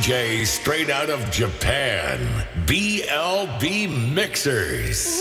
Straight 0.10 0.90
out 0.90 1.12
of 1.12 1.30
Japan. 1.30 2.18
BLB 2.66 4.12
Mixers. 4.12 5.20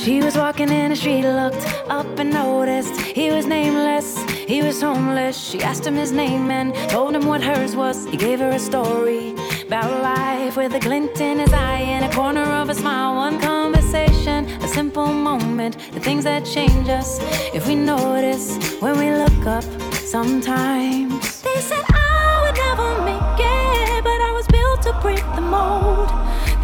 She 0.00 0.22
was 0.22 0.36
walking 0.36 0.68
in 0.68 0.90
the 0.90 0.96
street, 0.96 1.22
looked 1.22 1.66
up 1.90 2.06
and 2.20 2.30
noticed 2.32 3.00
he 3.00 3.32
was 3.32 3.44
nameless. 3.44 4.22
He 4.46 4.62
was 4.62 4.80
homeless. 4.80 5.36
She 5.36 5.60
asked 5.62 5.84
him 5.84 5.96
his 5.96 6.12
name 6.12 6.52
and 6.52 6.72
told 6.88 7.16
him 7.16 7.26
what 7.26 7.42
hers 7.42 7.74
was. 7.74 8.06
He 8.06 8.16
gave 8.16 8.38
her 8.38 8.50
a 8.50 8.60
story 8.60 9.34
about 9.66 9.90
life 10.00 10.56
with 10.56 10.74
a 10.74 10.80
glint 10.80 11.20
in 11.20 11.40
his 11.40 11.52
eye 11.52 11.80
and 11.80 12.04
a 12.04 12.14
corner 12.14 12.44
of 12.44 12.68
a 12.68 12.74
smile. 12.74 13.16
One 13.16 13.40
a 13.40 13.55
simple 14.76 15.06
moment, 15.06 15.74
the 15.94 16.00
things 16.00 16.24
that 16.24 16.44
change 16.44 16.86
us 16.90 17.18
if 17.54 17.66
we 17.66 17.74
notice 17.74 18.46
when 18.82 18.98
we 18.98 19.10
look 19.10 19.46
up 19.46 19.64
sometimes. 20.04 21.40
They 21.40 21.60
said 21.68 21.82
I 21.88 22.42
would 22.42 22.56
never 22.66 22.88
make 23.10 23.40
it, 23.40 24.04
but 24.04 24.20
I 24.28 24.32
was 24.36 24.46
built 24.48 24.82
to 24.82 24.92
break 25.00 25.24
the 25.34 25.40
mold. 25.40 26.08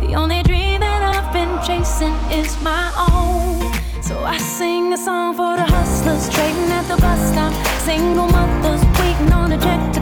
The 0.05 0.13
only 0.15 0.43
dream 0.43 0.81
that 0.81 1.01
I've 1.13 1.33
been 1.33 1.55
chasing 1.65 2.13
is 2.31 2.51
my 2.61 2.85
own. 3.09 3.73
So 4.03 4.15
I 4.23 4.37
sing 4.37 4.93
a 4.93 4.99
song 4.99 5.35
for 5.35 5.57
the 5.57 5.65
hustlers 5.65 6.29
trading 6.35 6.71
at 6.79 6.85
the 6.93 6.99
bus 7.01 7.21
stop. 7.33 7.53
Single 7.89 8.29
mothers 8.29 8.85
waiting 9.01 9.33
on 9.33 9.53
a 9.53 9.59
check 9.59 9.81
to 9.95 10.02